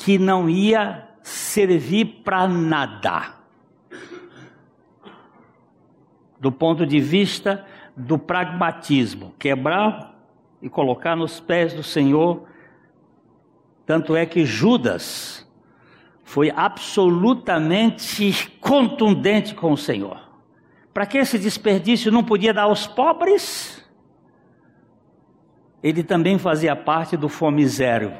[0.00, 3.34] que não ia servir para nada.
[6.38, 7.64] Do ponto de vista
[7.96, 10.14] do pragmatismo, quebrar
[10.62, 12.48] e colocar nos pés do Senhor.
[13.84, 15.46] Tanto é que Judas
[16.22, 20.20] foi absolutamente contundente com o Senhor.
[20.94, 23.80] Para que esse desperdício não podia dar aos pobres?
[25.82, 28.12] ele também fazia parte do fome zero.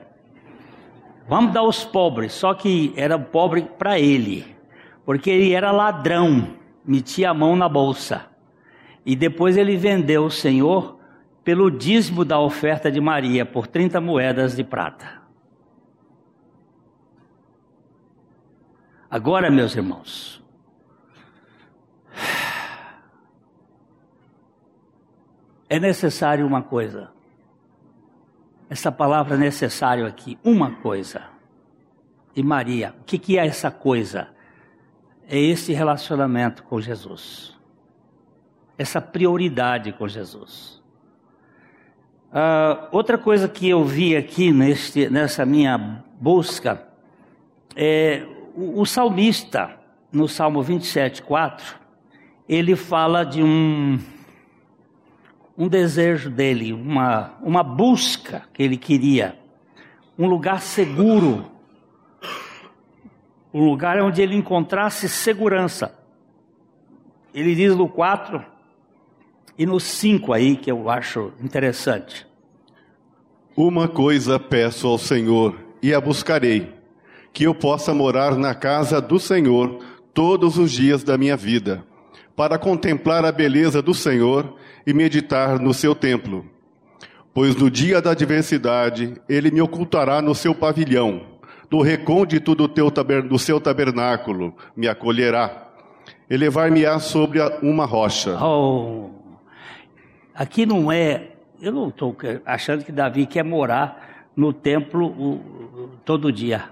[1.31, 4.57] Vamos dar aos pobres, só que era pobre para ele,
[5.05, 8.27] porque ele era ladrão, metia a mão na bolsa.
[9.07, 10.99] E depois ele vendeu o Senhor
[11.45, 15.23] pelo dízimo da oferta de Maria, por 30 moedas de prata.
[19.09, 20.43] Agora, meus irmãos,
[25.71, 27.20] é necessário uma coisa
[28.71, 31.25] essa palavra necessário aqui, uma coisa.
[32.37, 34.29] E Maria, o que, que é essa coisa?
[35.29, 37.57] É esse relacionamento com Jesus,
[38.79, 40.81] essa prioridade com Jesus.
[42.31, 46.87] Uh, outra coisa que eu vi aqui neste, nessa minha busca
[47.75, 49.77] é o, o salmista,
[50.13, 51.77] no Salmo 27, 4,
[52.49, 53.99] ele fala de um
[55.61, 59.39] um desejo dele, uma, uma busca que ele queria,
[60.19, 61.45] um lugar seguro,
[63.53, 65.95] um lugar onde ele encontrasse segurança.
[67.35, 68.43] Ele diz no 4
[69.59, 72.27] e no 5 aí que eu acho interessante.
[73.55, 76.73] Uma coisa peço ao Senhor e a buscarei,
[77.35, 79.85] que eu possa morar na casa do Senhor
[80.15, 81.85] todos os dias da minha vida,
[82.35, 84.57] para contemplar a beleza do Senhor
[84.91, 86.45] e meditar no seu templo.
[87.33, 91.23] Pois no dia da adversidade ele me ocultará no seu pavilhão,
[91.71, 95.69] no recôndito do, teu do seu tabernáculo me acolherá,
[96.29, 98.37] elevar-me-á sobre uma rocha.
[98.45, 99.11] Oh,
[100.35, 101.31] aqui não é,
[101.63, 105.41] eu não estou achando que Davi quer morar no templo
[106.05, 106.65] todo dia.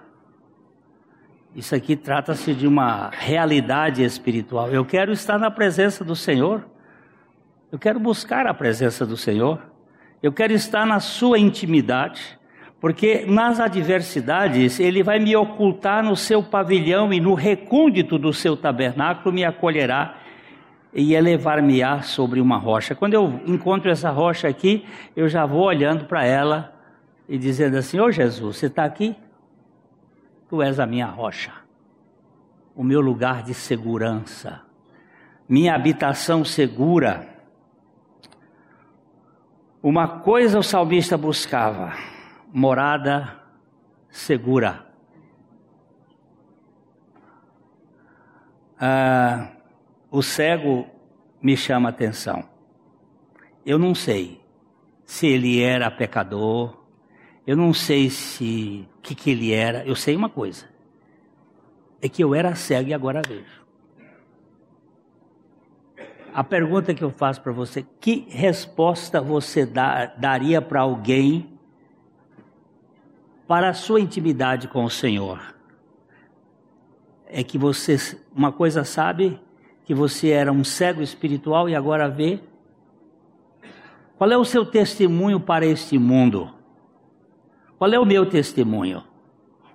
[1.54, 4.70] Isso aqui trata-se de uma realidade espiritual.
[4.70, 6.64] Eu quero estar na presença do Senhor.
[7.70, 9.60] Eu quero buscar a presença do Senhor.
[10.22, 12.38] Eu quero estar na sua intimidade,
[12.80, 18.56] porque nas adversidades ele vai me ocultar no seu pavilhão e no recôndito do seu
[18.56, 20.16] tabernáculo me acolherá
[20.94, 22.94] e elevar-me-á sobre uma rocha.
[22.94, 26.74] Quando eu encontro essa rocha aqui, eu já vou olhando para ela
[27.28, 29.14] e dizendo assim: Ô oh, Jesus, você está aqui?
[30.48, 31.52] Tu és a minha rocha,
[32.74, 34.62] o meu lugar de segurança,
[35.46, 37.37] minha habitação segura.
[39.82, 41.94] Uma coisa o salmista buscava:
[42.52, 43.40] morada
[44.10, 44.86] segura.
[48.80, 49.50] Ah,
[50.10, 50.86] o cego
[51.40, 52.44] me chama atenção.
[53.64, 54.40] Eu não sei
[55.04, 56.76] se ele era pecador,
[57.46, 59.86] eu não sei se que, que ele era.
[59.86, 60.66] Eu sei uma coisa:
[62.02, 63.67] é que eu era cego e agora vejo.
[66.32, 71.58] A pergunta que eu faço para você: que resposta você dá, daria para alguém
[73.46, 75.40] para a sua intimidade com o Senhor?
[77.26, 77.96] É que você,
[78.34, 79.40] uma coisa sabe,
[79.84, 82.40] que você era um cego espiritual e agora vê?
[84.16, 86.52] Qual é o seu testemunho para este mundo?
[87.78, 89.04] Qual é o meu testemunho?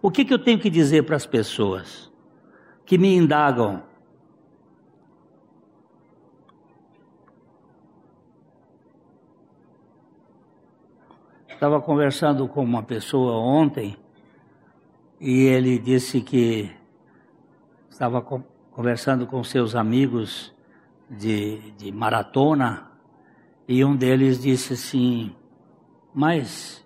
[0.02, 2.12] O que, que eu tenho que dizer para as pessoas
[2.86, 3.84] que me indagam?
[11.64, 13.96] Estava conversando com uma pessoa ontem
[15.18, 16.70] e ele disse que
[17.90, 20.54] estava conversando com seus amigos
[21.10, 22.92] de, de maratona
[23.66, 25.34] e um deles disse assim:
[26.14, 26.86] Mas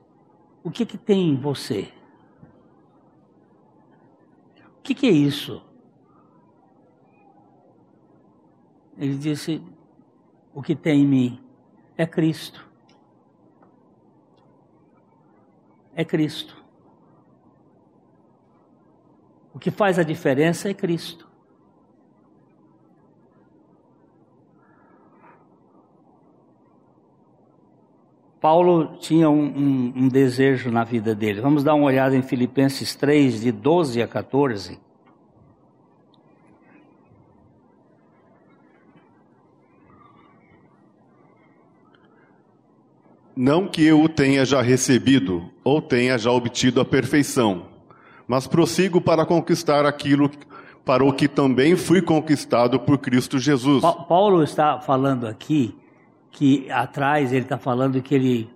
[0.64, 1.92] o que, que tem em você?
[4.78, 5.60] O que, que é isso?
[8.96, 9.60] Ele disse:
[10.54, 11.44] O que tem em mim
[11.98, 12.67] é Cristo.
[15.98, 16.56] É Cristo.
[19.52, 21.28] O que faz a diferença é Cristo.
[28.40, 31.42] Paulo tinha um, um, um, desejo na vida dele.
[31.42, 34.80] Vamos dar uma olhada em Filipenses 3, de 12 a 14.
[43.38, 47.68] Não que eu o tenha já recebido ou tenha já obtido a perfeição,
[48.28, 50.32] mas prossigo para conquistar aquilo
[50.84, 53.84] para o que também fui conquistado por Cristo Jesus.
[54.08, 55.76] Paulo está falando aqui
[56.32, 58.50] que atrás ele está falando que ele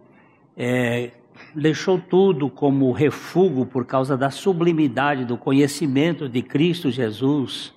[0.57, 1.11] é,
[1.53, 7.71] deixou tudo como refúgio por causa da sublimidade do conhecimento de Cristo Jesus,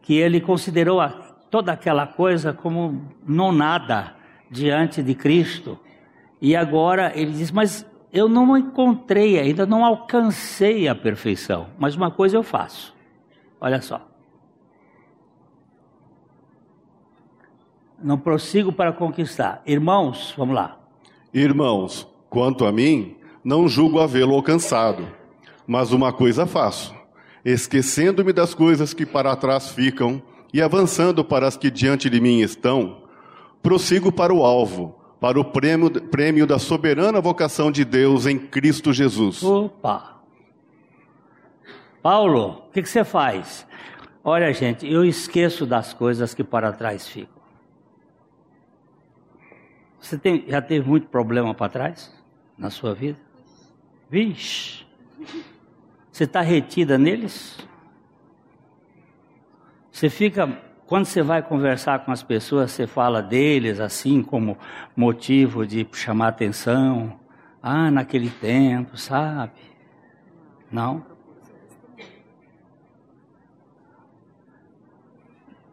[0.00, 1.08] que ele considerou a,
[1.50, 4.14] toda aquela coisa como não nada
[4.48, 5.76] diante de Cristo.
[6.40, 12.10] E agora ele diz: Mas eu não encontrei, ainda não alcancei a perfeição, mas uma
[12.10, 12.94] coisa eu faço.
[13.60, 14.00] Olha só.
[18.02, 19.62] Não prossigo para conquistar.
[19.66, 20.78] Irmãos, vamos lá.
[21.32, 25.06] Irmãos, quanto a mim, não julgo havê-lo alcançado.
[25.66, 26.94] Mas uma coisa faço:
[27.44, 30.22] esquecendo-me das coisas que para trás ficam
[30.52, 33.02] e avançando para as que diante de mim estão,
[33.62, 38.92] prossigo para o alvo, para o prêmio, prêmio da soberana vocação de Deus em Cristo
[38.92, 39.42] Jesus.
[39.42, 40.20] Opa!
[42.02, 43.66] Paulo, o que, que você faz?
[44.22, 47.36] Olha, gente, eu esqueço das coisas que para trás ficam.
[49.98, 52.12] Você tem, já teve muito problema para trás
[52.56, 53.18] na sua vida?
[54.08, 54.86] Vixe!
[56.12, 57.58] Você está retida neles?
[59.90, 64.56] Você fica, quando você vai conversar com as pessoas, você fala deles assim como
[64.96, 67.18] motivo de chamar atenção.
[67.62, 69.60] Ah, naquele tempo, sabe?
[70.70, 71.04] Não?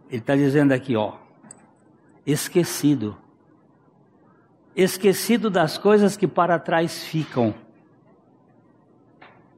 [0.10, 1.14] Ele está dizendo aqui, ó,
[2.26, 3.18] esquecido
[4.76, 7.54] esquecido das coisas que para trás ficam.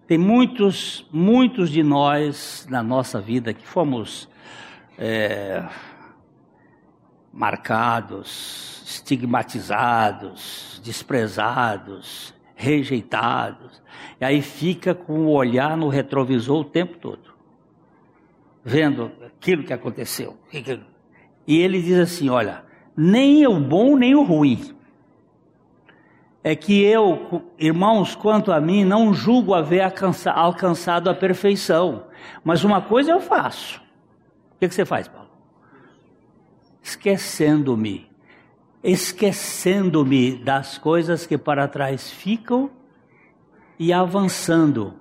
[0.08, 4.30] Tem muitos, muitos de nós na nossa vida que fomos
[4.97, 5.63] é,
[7.31, 13.81] marcados, estigmatizados, desprezados, rejeitados.
[14.19, 17.33] E aí fica com o olhar no retrovisor o tempo todo,
[18.63, 20.37] vendo aquilo que aconteceu.
[21.45, 22.63] E ele diz assim: olha,
[22.95, 24.75] nem o bom nem o ruim
[26.45, 29.81] é que eu, irmãos, quanto a mim, não julgo haver
[30.27, 32.03] alcançado a perfeição.
[32.43, 33.81] Mas uma coisa eu faço.
[34.56, 35.30] O que, você faz, Paulo?
[36.82, 38.10] Esquecendo-me.
[38.84, 42.70] Esquecendo-me das coisas que para trás ficam
[43.78, 44.93] e avançando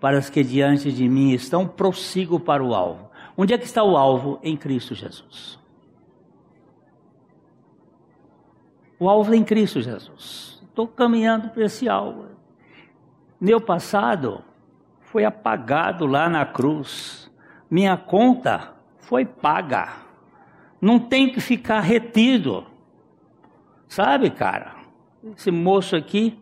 [0.00, 3.10] para as que diante de mim estão, prossigo para o alvo.
[3.36, 4.38] Onde é que está o alvo?
[4.42, 5.58] Em Cristo Jesus.
[8.98, 12.26] O alvo é em Cristo Jesus estou caminhando para esse alvo.
[13.40, 14.44] Meu passado
[15.00, 17.28] foi apagado lá na cruz.
[17.68, 18.74] Minha conta
[19.08, 19.88] foi paga.
[20.78, 22.64] Não tem que ficar retido.
[23.88, 24.74] Sabe, cara?
[25.34, 26.38] Esse moço aqui,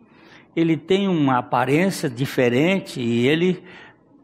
[0.53, 3.63] ele tem uma aparência diferente e ele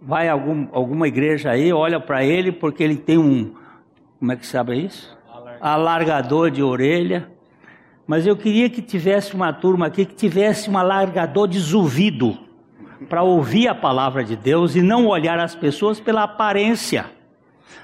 [0.01, 3.55] vai a algum, alguma igreja aí, olha para ele porque ele tem um,
[4.19, 5.17] como é que sabe isso?
[5.61, 7.31] Alargador de orelha.
[8.05, 12.37] Mas eu queria que tivesse uma turma aqui que tivesse um alargador de zuvido.
[13.07, 17.05] para ouvir a palavra de Deus e não olhar as pessoas pela aparência,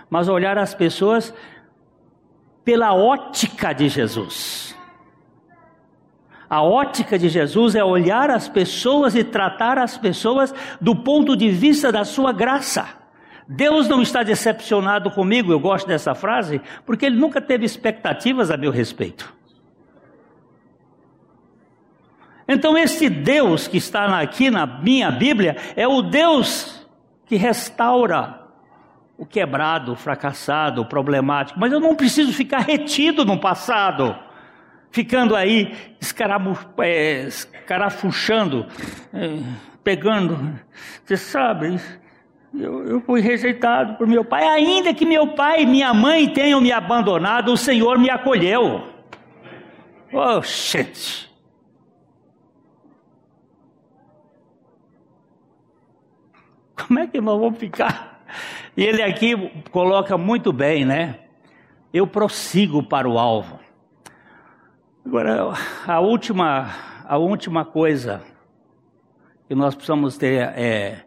[0.10, 1.34] mas olhar as pessoas
[2.64, 4.76] pela ótica de Jesus.
[6.50, 11.50] A ótica de Jesus é olhar as pessoas e tratar as pessoas do ponto de
[11.50, 12.88] vista da sua graça.
[13.48, 18.58] Deus não está decepcionado comigo, eu gosto dessa frase, porque ele nunca teve expectativas a
[18.58, 19.34] meu respeito.
[22.48, 26.88] Então, esse Deus que está aqui na minha Bíblia é o Deus
[27.28, 28.39] que restaura
[29.20, 31.60] o quebrado, o fracassado, o problemático.
[31.60, 34.16] Mas eu não preciso ficar retido no passado,
[34.92, 35.76] ficando aí
[36.78, 38.66] é, escarafuchando,
[39.14, 39.40] é,
[39.84, 40.58] pegando.
[41.04, 41.78] Você sabe,
[42.54, 46.62] eu, eu, fui rejeitado por meu pai, ainda que meu pai e minha mãe tenham
[46.62, 48.88] me abandonado, o Senhor me acolheu.
[50.14, 51.30] Oh, gente.
[56.88, 58.24] Como é que nós vamos ficar?
[58.80, 59.36] E ele aqui
[59.72, 61.20] coloca muito bem, né?
[61.94, 63.60] Eu prossigo para o alvo.
[65.06, 65.54] Agora,
[65.86, 66.74] a última,
[67.04, 68.24] a última coisa
[69.50, 71.04] que nós precisamos ter é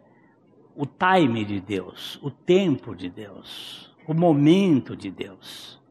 [0.75, 5.81] o time de Deus, o tempo de Deus, o momento de Deus.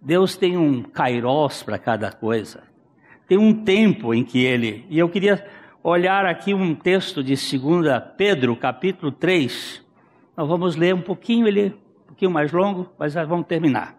[0.00, 2.62] Deus tem um kairos para cada coisa.
[3.28, 4.86] Tem um tempo em que ele.
[4.88, 5.46] E eu queria
[5.82, 9.86] olhar aqui um texto de 2 Pedro, capítulo 3.
[10.38, 11.74] Nós vamos ler um pouquinho, ele
[12.04, 13.96] um pouquinho mais longo, mas nós vamos terminar.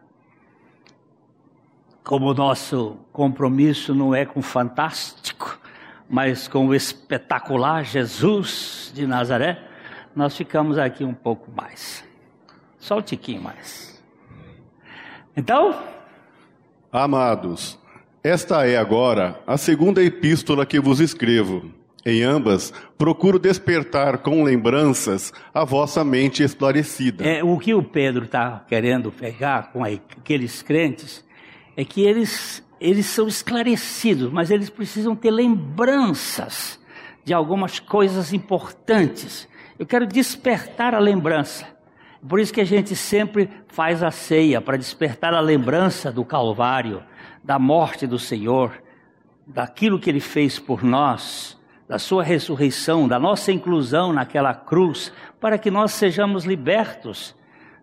[2.01, 5.59] Como o nosso compromisso não é com o fantástico,
[6.09, 9.61] mas com o espetacular Jesus de Nazaré,
[10.15, 12.05] nós ficamos aqui um pouco mais.
[12.77, 14.01] Só um tiquinho mais.
[15.35, 15.77] Então.
[16.89, 17.77] Amados,
[18.23, 21.78] esta é agora a segunda epístola que vos escrevo.
[22.05, 27.25] Em ambas, procuro despertar com lembranças a vossa mente esclarecida.
[27.25, 31.25] É, o que o Pedro está querendo pegar com aqueles crentes
[31.75, 36.79] é que eles, eles são esclarecidos, mas eles precisam ter lembranças
[37.25, 39.47] de algumas coisas importantes.
[39.77, 41.65] Eu quero despertar a lembrança.
[42.27, 47.03] Por isso que a gente sempre faz a ceia, para despertar a lembrança do Calvário,
[47.43, 48.73] da morte do Senhor,
[49.47, 51.58] daquilo que ele fez por nós,
[51.89, 55.11] da sua ressurreição, da nossa inclusão naquela cruz,
[55.41, 57.35] para que nós sejamos libertos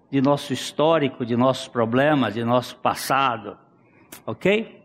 [0.08, 3.58] de nosso histórico, de nossos problemas, de nosso passado.
[4.24, 4.80] Ok?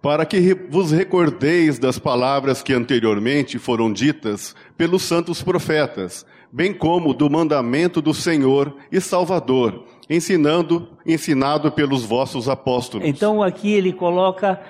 [0.00, 7.12] Para que vos recordeis das palavras que anteriormente foram ditas pelos santos profetas, bem como
[7.12, 13.08] do mandamento do Senhor e Salvador, ensinando, ensinado pelos vossos apóstolos.
[13.08, 14.60] Então aqui ele coloca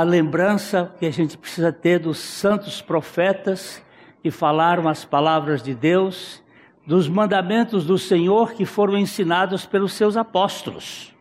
[0.00, 3.82] a lembrança que a gente precisa ter dos santos profetas
[4.22, 6.42] que falaram as palavras de Deus,
[6.86, 11.14] dos mandamentos do Senhor que foram ensinados pelos seus apóstolos.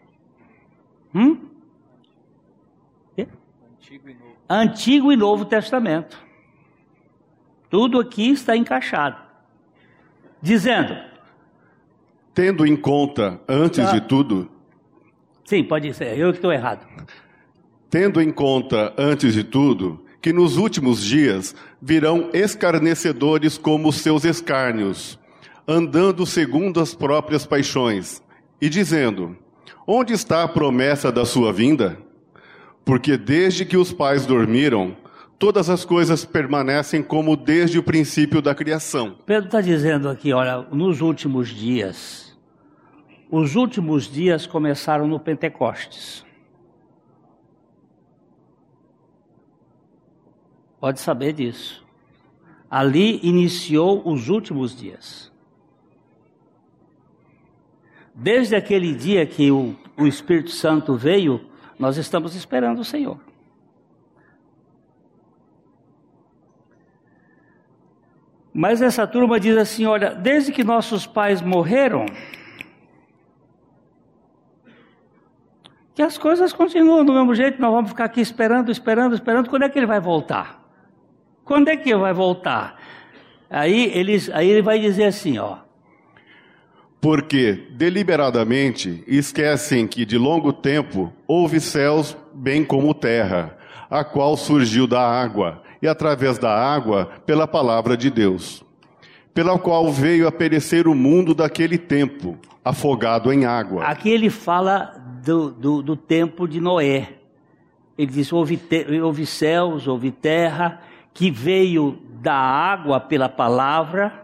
[1.14, 1.50] Hum?
[3.94, 6.18] Antigo e Novo, Antigo e Novo Testamento.
[7.70, 9.18] Tudo aqui está encaixado.
[10.42, 10.96] Dizendo:
[12.34, 14.50] Tendo em conta, antes de tudo.
[15.46, 16.88] Sim, pode ser, eu que estou errado.
[17.94, 25.20] Tendo em conta, antes de tudo, que nos últimos dias virão escarnecedores como seus escárnios,
[25.68, 28.20] andando segundo as próprias paixões,
[28.60, 29.38] e dizendo:
[29.86, 31.96] Onde está a promessa da sua vinda?
[32.84, 34.98] Porque desde que os pais dormiram,
[35.38, 39.18] todas as coisas permanecem como desde o princípio da criação.
[39.24, 42.36] Pedro está dizendo aqui, olha, nos últimos dias,
[43.30, 46.23] os últimos dias começaram no Pentecostes.
[50.84, 51.82] Pode saber disso.
[52.70, 55.32] Ali iniciou os últimos dias.
[58.14, 63.18] Desde aquele dia que o, o Espírito Santo veio, nós estamos esperando o Senhor.
[68.54, 72.06] Mas essa turma diz assim: olha, desde que nossos pais morreram,
[75.96, 79.64] que as coisas continuam do mesmo jeito, nós vamos ficar aqui esperando, esperando, esperando, quando
[79.64, 80.62] é que ele vai voltar?
[81.46, 82.80] Quando é que vai voltar?
[83.50, 85.58] Aí, eles, aí ele vai dizer assim, ó.
[87.00, 93.58] Porque deliberadamente esquecem que de longo tempo houve céus bem como terra,
[93.90, 98.64] a qual surgiu da água, e através da água pela palavra de Deus,
[99.34, 103.84] pela qual veio a perecer o mundo daquele tempo, afogado em água.
[103.84, 107.10] Aqui ele fala do, do, do tempo de Noé.
[107.98, 110.80] Ele diz: houve, te, houve céus, houve terra,
[111.14, 114.24] que veio da água pela palavra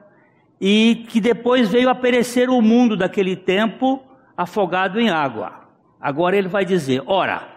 [0.60, 4.02] e que depois veio a perecer o mundo daquele tempo
[4.36, 5.54] afogado em água.
[6.00, 7.48] Agora ele vai dizer: ora.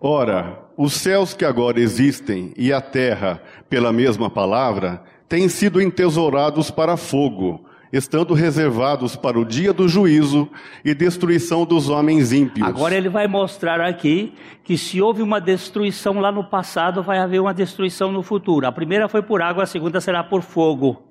[0.00, 6.70] Ora, os céus que agora existem e a terra, pela mesma palavra, têm sido entesourados
[6.70, 7.63] para fogo,
[7.96, 10.48] estando reservados para o dia do juízo
[10.84, 12.66] e destruição dos homens ímpios.
[12.66, 14.34] Agora ele vai mostrar aqui
[14.64, 18.66] que se houve uma destruição lá no passado, vai haver uma destruição no futuro.
[18.66, 21.02] A primeira foi por água, a segunda será por fogo.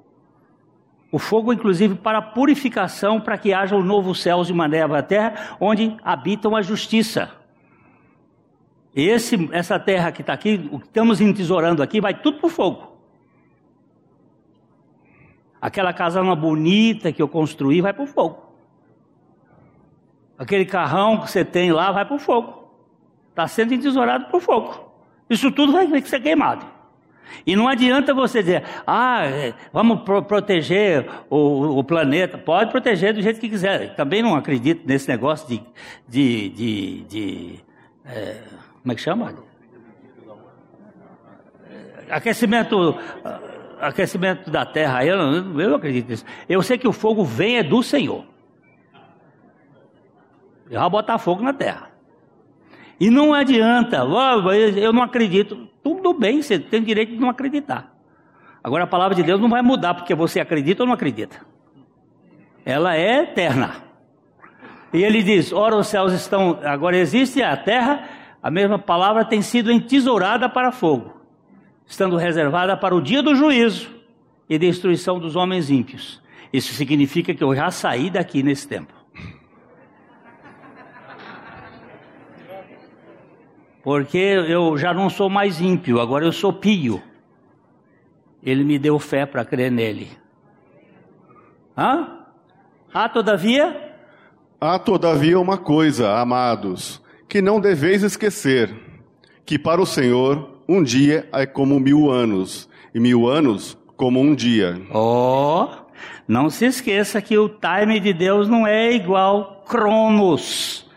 [1.10, 5.56] O fogo, inclusive, para purificação, para que haja um novo céus e uma nova terra,
[5.62, 7.32] onde habitam a justiça.
[8.94, 12.50] Esse, essa terra que está aqui, o que estamos entesourando aqui, vai tudo para o
[12.50, 12.93] fogo.
[15.64, 18.38] Aquela casama bonita que eu construí vai para o fogo.
[20.38, 22.68] Aquele carrão que você tem lá vai para o fogo.
[23.30, 24.92] Está sendo entesourado para o fogo.
[25.30, 26.66] Isso tudo vai ser queimado.
[27.48, 32.38] E não adianta você dizer, ah, é, vamos pro proteger o, o, planeta.
[32.38, 33.96] Pode proteger do jeito que quiser.
[33.96, 35.64] Também não acredito nesse negócio de.
[36.06, 37.60] de, de, de
[38.06, 38.42] é,
[38.82, 39.34] como é que chama?
[42.10, 43.00] Aquecimento.
[43.84, 46.26] Aquecimento da terra, eu não, eu não acredito nisso.
[46.48, 48.26] Eu sei que o fogo vem é do Senhor.
[50.70, 51.90] Eu vou botar fogo na terra.
[53.00, 53.98] E não adianta,
[54.78, 55.68] eu não acredito.
[55.84, 57.94] Tudo bem, você tem direito de não acreditar.
[58.64, 61.46] Agora a palavra de Deus não vai mudar porque você acredita ou não acredita.
[62.66, 63.76] Ela é eterna.
[64.94, 66.60] E ele diz: Ora, os céus estão.
[66.64, 68.08] Agora existe a terra,
[68.42, 71.14] a mesma palavra tem sido entesourada para fogo,
[71.86, 73.90] estando reservada para o dia do juízo
[74.50, 76.22] e destruição dos homens ímpios.
[76.52, 78.94] Isso significa que eu já saí daqui nesse tempo.
[83.84, 87.04] porque eu já não sou mais ímpio, agora eu sou pio.
[88.42, 90.10] Ele me deu fé para crer nele.
[91.78, 92.20] Hã?
[92.94, 93.96] Há todavia?
[94.60, 98.74] Há todavia uma coisa, amados, que não deveis esquecer:
[99.46, 104.34] que para o Senhor um dia é como mil anos, e mil anos como um
[104.36, 104.82] dia.
[104.94, 105.68] Oh,
[106.28, 110.90] não se esqueça que o time de Deus não é igual Cronos,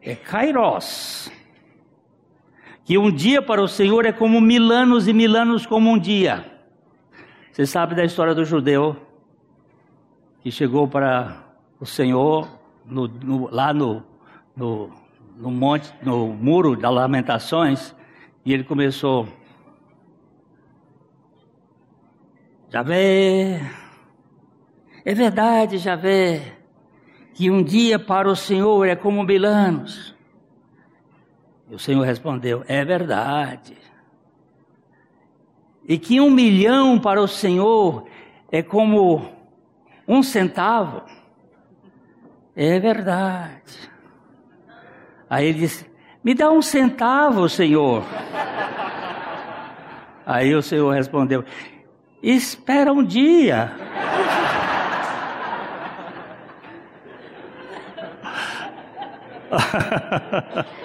[0.00, 1.30] é Kairos
[2.84, 5.98] que um dia para o Senhor é como mil anos e mil anos como um
[5.98, 6.44] dia.
[7.50, 8.96] Você sabe da história do judeu
[10.40, 11.42] que chegou para
[11.78, 12.48] o Senhor
[12.84, 14.02] no, no, lá no,
[14.56, 14.90] no,
[15.36, 17.94] no monte, no muro das lamentações,
[18.44, 19.28] e ele começou.
[22.68, 23.60] Javé,
[25.04, 26.58] é verdade, Javé,
[27.34, 30.14] que um dia para o Senhor é como mil anos.
[31.70, 33.76] E o Senhor respondeu: É verdade.
[35.86, 38.06] E que um milhão para o Senhor
[38.50, 39.28] é como
[40.06, 41.02] um centavo.
[42.54, 43.90] É verdade.
[45.28, 45.91] Aí ele disse:
[46.24, 48.04] Me dá um centavo, Senhor.
[50.24, 51.44] Aí o Senhor respondeu:
[52.22, 53.72] Espera um dia.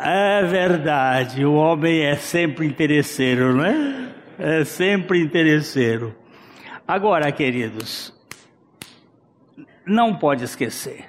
[0.00, 4.08] É verdade, o homem é sempre interesseiro, não é?
[4.38, 6.14] É sempre interesseiro.
[6.86, 8.14] Agora, queridos,
[9.84, 11.06] não pode esquecer.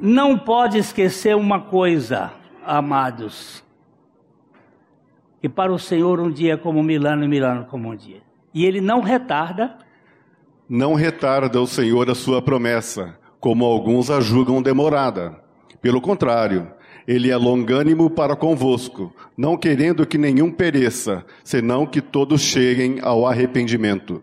[0.00, 2.32] Não pode esquecer uma coisa,
[2.64, 3.62] amados.
[5.40, 8.22] Que para o Senhor um dia é como Milano e Milano como um dia.
[8.54, 9.76] E ele não retarda.
[10.68, 15.40] Não retarda o Senhor a sua promessa, como alguns a julgam demorada.
[15.80, 16.68] Pelo contrário,
[17.06, 23.26] ele é longânimo para convosco, não querendo que nenhum pereça, senão que todos cheguem ao
[23.26, 24.22] arrependimento.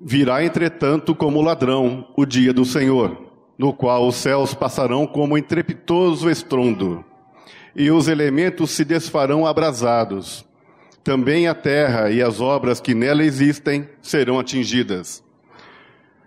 [0.00, 3.27] Virá, entretanto, como ladrão o dia do Senhor,
[3.58, 7.04] no qual os céus passarão como entrepitoso estrondo,
[7.74, 10.46] e os elementos se desfarão abrasados.
[11.02, 15.24] Também a terra e as obras que nela existem serão atingidas.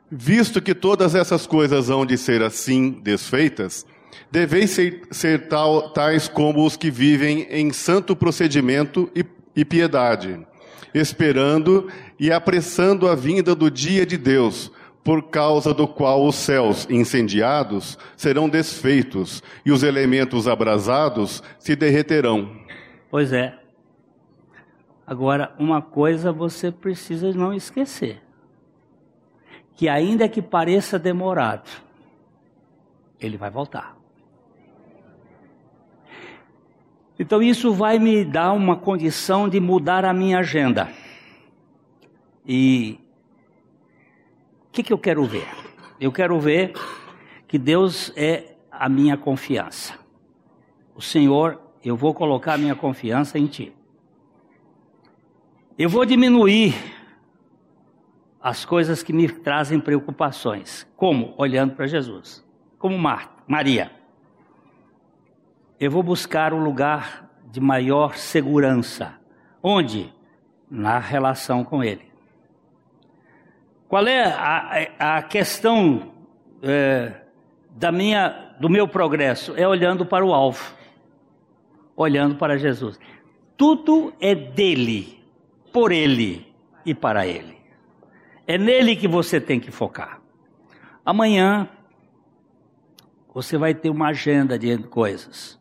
[0.10, 3.86] Visto que todas essas coisas hão de ser assim desfeitas,
[4.30, 9.24] deveis ser, ser tal, tais como os que vivem em santo procedimento e,
[9.56, 10.40] e piedade,
[10.94, 11.88] esperando
[12.20, 14.72] e apressando a vinda do dia de Deus,
[15.04, 22.52] por causa do qual os céus incendiados serão desfeitos e os elementos abrasados se derreterão.
[23.10, 23.58] Pois é.
[25.06, 28.22] Agora, uma coisa você precisa não esquecer:
[29.76, 31.70] que ainda que pareça demorado,
[33.20, 33.98] ele vai voltar.
[37.20, 40.90] Então isso vai me dar uma condição de mudar a minha agenda.
[42.44, 43.00] E
[44.72, 45.48] que, que eu quero ver?
[46.00, 46.74] Eu quero ver
[47.48, 49.94] que Deus é a minha confiança.
[50.96, 53.74] O Senhor, eu vou colocar a minha confiança em Ti.
[55.78, 56.74] Eu vou diminuir
[58.42, 60.88] as coisas que me trazem preocupações.
[60.96, 61.34] Como?
[61.38, 62.46] Olhando para Jesus.
[62.80, 63.92] Como Marta, Maria.
[65.80, 69.20] Eu vou buscar um lugar de maior segurança.
[69.62, 70.14] Onde?
[70.70, 72.11] Na relação com Ele.
[73.92, 76.14] Qual é a, a questão
[76.64, 77.12] é,
[77.72, 79.54] da minha, do meu progresso?
[79.58, 80.74] É olhando para o alvo,
[81.94, 82.98] olhando para Jesus.
[83.58, 85.22] Tudo é dele,
[85.74, 87.58] por ele e para ele.
[88.48, 90.22] É nele que você tem que focar.
[91.06, 91.68] Amanhã
[93.34, 95.60] você vai ter uma agenda de coisas.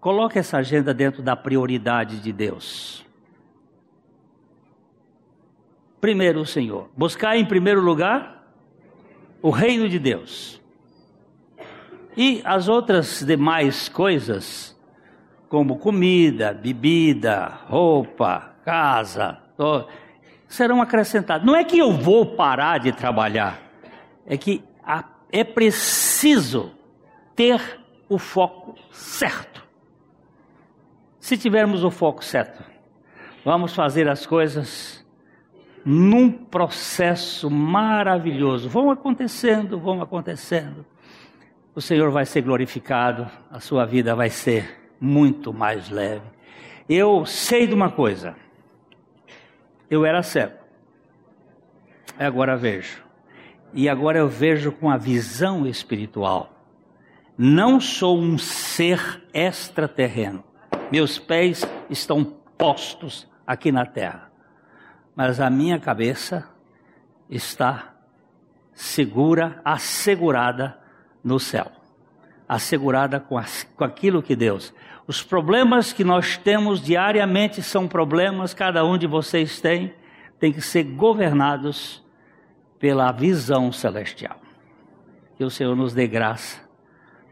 [0.00, 3.07] Coloque essa agenda dentro da prioridade de Deus.
[6.00, 6.88] Primeiro o Senhor.
[6.96, 8.38] Buscar em primeiro lugar
[9.42, 10.60] o reino de Deus.
[12.16, 14.76] E as outras demais coisas,
[15.48, 19.38] como comida, bebida, roupa, casa,
[20.48, 21.46] serão acrescentadas.
[21.46, 23.60] Não é que eu vou parar de trabalhar,
[24.26, 24.64] é que
[25.30, 26.72] é preciso
[27.36, 29.64] ter o foco certo.
[31.20, 32.64] Se tivermos o foco certo,
[33.44, 35.06] vamos fazer as coisas
[35.84, 38.68] num processo maravilhoso.
[38.68, 40.84] Vão acontecendo, vão acontecendo.
[41.74, 46.26] O Senhor vai ser glorificado, a sua vida vai ser muito mais leve.
[46.88, 48.34] Eu sei de uma coisa.
[49.90, 50.58] Eu era cego.
[52.18, 53.02] Agora vejo.
[53.72, 56.52] E agora eu vejo com a visão espiritual.
[57.36, 60.42] Não sou um ser extraterreno.
[60.90, 62.24] Meus pés estão
[62.56, 64.27] postos aqui na terra
[65.18, 66.48] mas a minha cabeça
[67.28, 67.92] está
[68.72, 70.78] segura, assegurada
[71.24, 71.72] no céu.
[72.48, 74.72] Assegurada com, as, com aquilo que Deus.
[75.08, 79.92] Os problemas que nós temos diariamente são problemas, cada um de vocês tem,
[80.38, 82.00] tem que ser governados
[82.78, 84.40] pela visão celestial.
[85.36, 86.60] Que o Senhor nos dê graça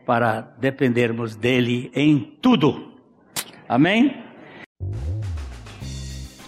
[0.04, 2.94] para dependermos dele em tudo.
[3.68, 4.25] Amém?